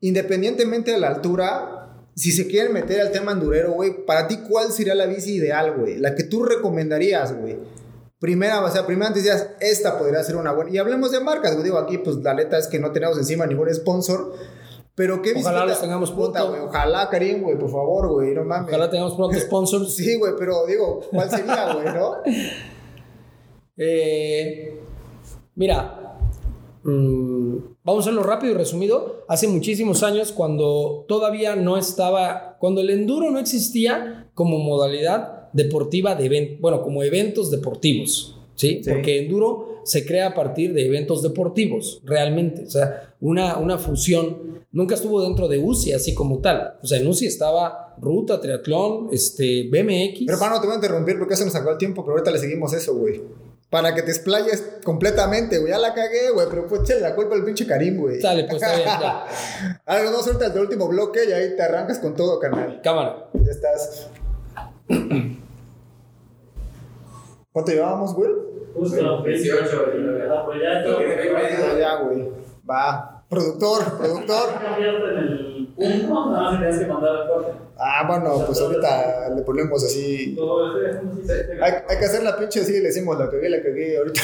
Independientemente 0.00 0.90
de 0.92 0.98
la 0.98 1.08
altura, 1.08 1.81
si 2.14 2.30
se 2.32 2.46
quieren 2.46 2.72
meter 2.72 3.00
al 3.00 3.10
tema 3.12 3.32
endurero, 3.32 3.72
güey, 3.72 4.04
para 4.04 4.26
ti, 4.28 4.38
¿cuál 4.48 4.70
sería 4.72 4.94
la 4.94 5.06
bici 5.06 5.34
ideal, 5.36 5.74
güey? 5.78 5.98
La 5.98 6.14
que 6.14 6.24
tú 6.24 6.44
recomendarías, 6.44 7.38
güey. 7.38 7.58
Primera, 8.18 8.64
o 8.64 8.70
sea, 8.70 8.86
primero 8.86 9.08
antes 9.08 9.24
decías, 9.24 9.48
esta 9.60 9.98
podría 9.98 10.22
ser 10.22 10.36
una 10.36 10.52
buena. 10.52 10.70
Y 10.70 10.78
hablemos 10.78 11.10
de 11.10 11.20
marcas, 11.20 11.52
güey. 11.52 11.64
Digo, 11.64 11.78
aquí, 11.78 11.98
pues 11.98 12.16
la 12.18 12.34
neta 12.34 12.56
es 12.58 12.68
que 12.68 12.78
no 12.78 12.92
tenemos 12.92 13.18
encima 13.18 13.46
ningún 13.46 13.72
sponsor. 13.74 14.32
Pero 14.94 15.22
qué 15.22 15.30
Ojalá 15.30 15.64
bicicleta- 15.64 15.66
los 15.66 15.80
tengamos 15.80 16.10
pronto. 16.12 16.48
güey. 16.50 16.60
Ojalá, 16.60 17.08
Karim, 17.08 17.42
güey, 17.42 17.58
por 17.58 17.70
favor, 17.70 18.08
güey. 18.12 18.34
No 18.34 18.44
mames. 18.44 18.68
Ojalá 18.68 18.90
tengamos 18.90 19.14
pronto 19.14 19.36
sponsors. 19.40 19.94
Sí, 19.96 20.18
güey, 20.18 20.34
pero 20.38 20.66
digo, 20.66 21.00
¿cuál 21.10 21.30
sería, 21.30 21.72
güey, 21.72 21.86
no? 21.86 22.16
Eh, 23.76 24.78
mira, 25.54 26.18
mm, 26.84 27.56
vamos 27.84 28.06
a 28.06 28.10
hacerlo 28.10 28.22
rápido 28.22 28.52
y 28.52 28.56
resumido. 28.56 29.24
Hace 29.28 29.48
muchísimos 29.48 30.02
años, 30.02 30.32
cuando 30.32 31.04
todavía 31.08 31.56
no 31.56 31.76
estaba, 31.76 32.56
cuando 32.58 32.80
el 32.80 32.90
enduro 32.90 33.30
no 33.30 33.38
existía 33.38 34.30
como 34.34 34.58
modalidad 34.58 35.50
deportiva 35.52 36.14
de 36.14 36.26
event, 36.26 36.60
bueno, 36.60 36.82
como 36.82 37.02
eventos 37.02 37.50
deportivos, 37.50 38.38
¿sí? 38.54 38.80
Sí. 38.82 38.90
Porque 38.90 39.20
enduro 39.20 39.80
se 39.84 40.06
crea 40.06 40.28
a 40.28 40.34
partir 40.34 40.72
de 40.72 40.86
eventos 40.86 41.22
deportivos, 41.22 42.00
realmente. 42.04 42.64
O 42.64 42.70
sea, 42.70 43.14
una, 43.20 43.56
una 43.58 43.78
fusión. 43.78 44.62
Nunca 44.70 44.94
estuvo 44.94 45.22
dentro 45.22 45.48
de 45.48 45.58
UCI 45.58 45.92
así 45.92 46.14
como 46.14 46.38
tal. 46.38 46.74
O 46.82 46.86
sea, 46.86 46.98
en 46.98 47.06
UCI 47.06 47.26
estaba 47.26 47.94
ruta, 48.00 48.40
triatlón, 48.40 49.08
este, 49.12 49.68
BMX. 49.68 50.24
Pero, 50.26 50.38
hermano, 50.38 50.60
te 50.60 50.66
voy 50.66 50.74
a 50.74 50.76
interrumpir 50.76 51.18
porque 51.18 51.34
ya 51.34 51.38
se 51.38 51.44
nos 51.44 51.54
acabó 51.54 51.72
el 51.72 51.78
tiempo, 51.78 52.02
pero 52.02 52.12
ahorita 52.12 52.30
le 52.30 52.38
seguimos 52.38 52.72
eso, 52.72 52.94
güey. 52.96 53.20
Para 53.72 53.94
que 53.94 54.02
te 54.02 54.10
explayes 54.10 54.80
completamente, 54.84 55.56
güey. 55.58 55.70
Ya 55.72 55.78
la 55.78 55.94
cagué, 55.94 56.28
güey, 56.30 56.46
pero 56.50 56.66
pues 56.66 56.82
échale 56.82 57.00
la 57.00 57.14
culpa 57.14 57.36
al 57.36 57.42
pinche 57.42 57.66
Karim, 57.66 57.96
güey. 57.96 58.20
Sale, 58.20 58.44
pues 58.44 58.62
está 58.62 58.76
bien, 58.76 58.86
ya. 58.86 59.24
Ahora 59.86 60.02
nos 60.02 60.12
vamos 60.12 60.26
ahorita 60.26 60.44
al 60.44 60.58
último 60.58 60.88
bloque 60.88 61.24
y 61.26 61.32
ahí 61.32 61.56
te 61.56 61.62
arrancas 61.62 61.98
con 61.98 62.14
todo, 62.14 62.38
carnal. 62.38 62.82
Cámara. 62.84 63.30
Ya 63.32 63.50
estás. 63.50 64.10
¿Cuánto 67.50 67.72
llevábamos, 67.72 68.14
güey? 68.14 68.30
Justo, 68.74 69.22
18, 69.22 69.86
Ah, 70.30 70.42
pues. 70.44 70.58
Ah, 70.68 71.78
ya, 71.78 71.94
güey. 72.02 72.28
Va. 72.70 73.24
Productor, 73.26 73.96
productor. 73.96 74.50
Punto, 75.76 76.30
nada 76.30 76.50
más 76.50 76.60
tenías 76.60 76.78
que 76.78 76.86
mandar 76.86 77.22
el 77.22 77.28
corte. 77.28 77.52
Ah, 77.78 78.04
bueno, 78.06 78.44
pues 78.46 78.60
ahorita 78.60 79.28
le 79.34 79.42
ponemos 79.42 79.84
así. 79.84 80.34
Todo 80.36 80.78
este. 80.78 81.62
Hay, 81.62 81.72
hay 81.88 81.98
que 81.98 82.04
hacer 82.04 82.22
la 82.22 82.36
pinche 82.36 82.60
así, 82.60 82.72
le 82.72 82.88
decimos 82.88 83.18
la 83.18 83.30
cagué, 83.30 83.48
la 83.48 83.62
cagué. 83.62 83.96
Ahorita 83.98 84.22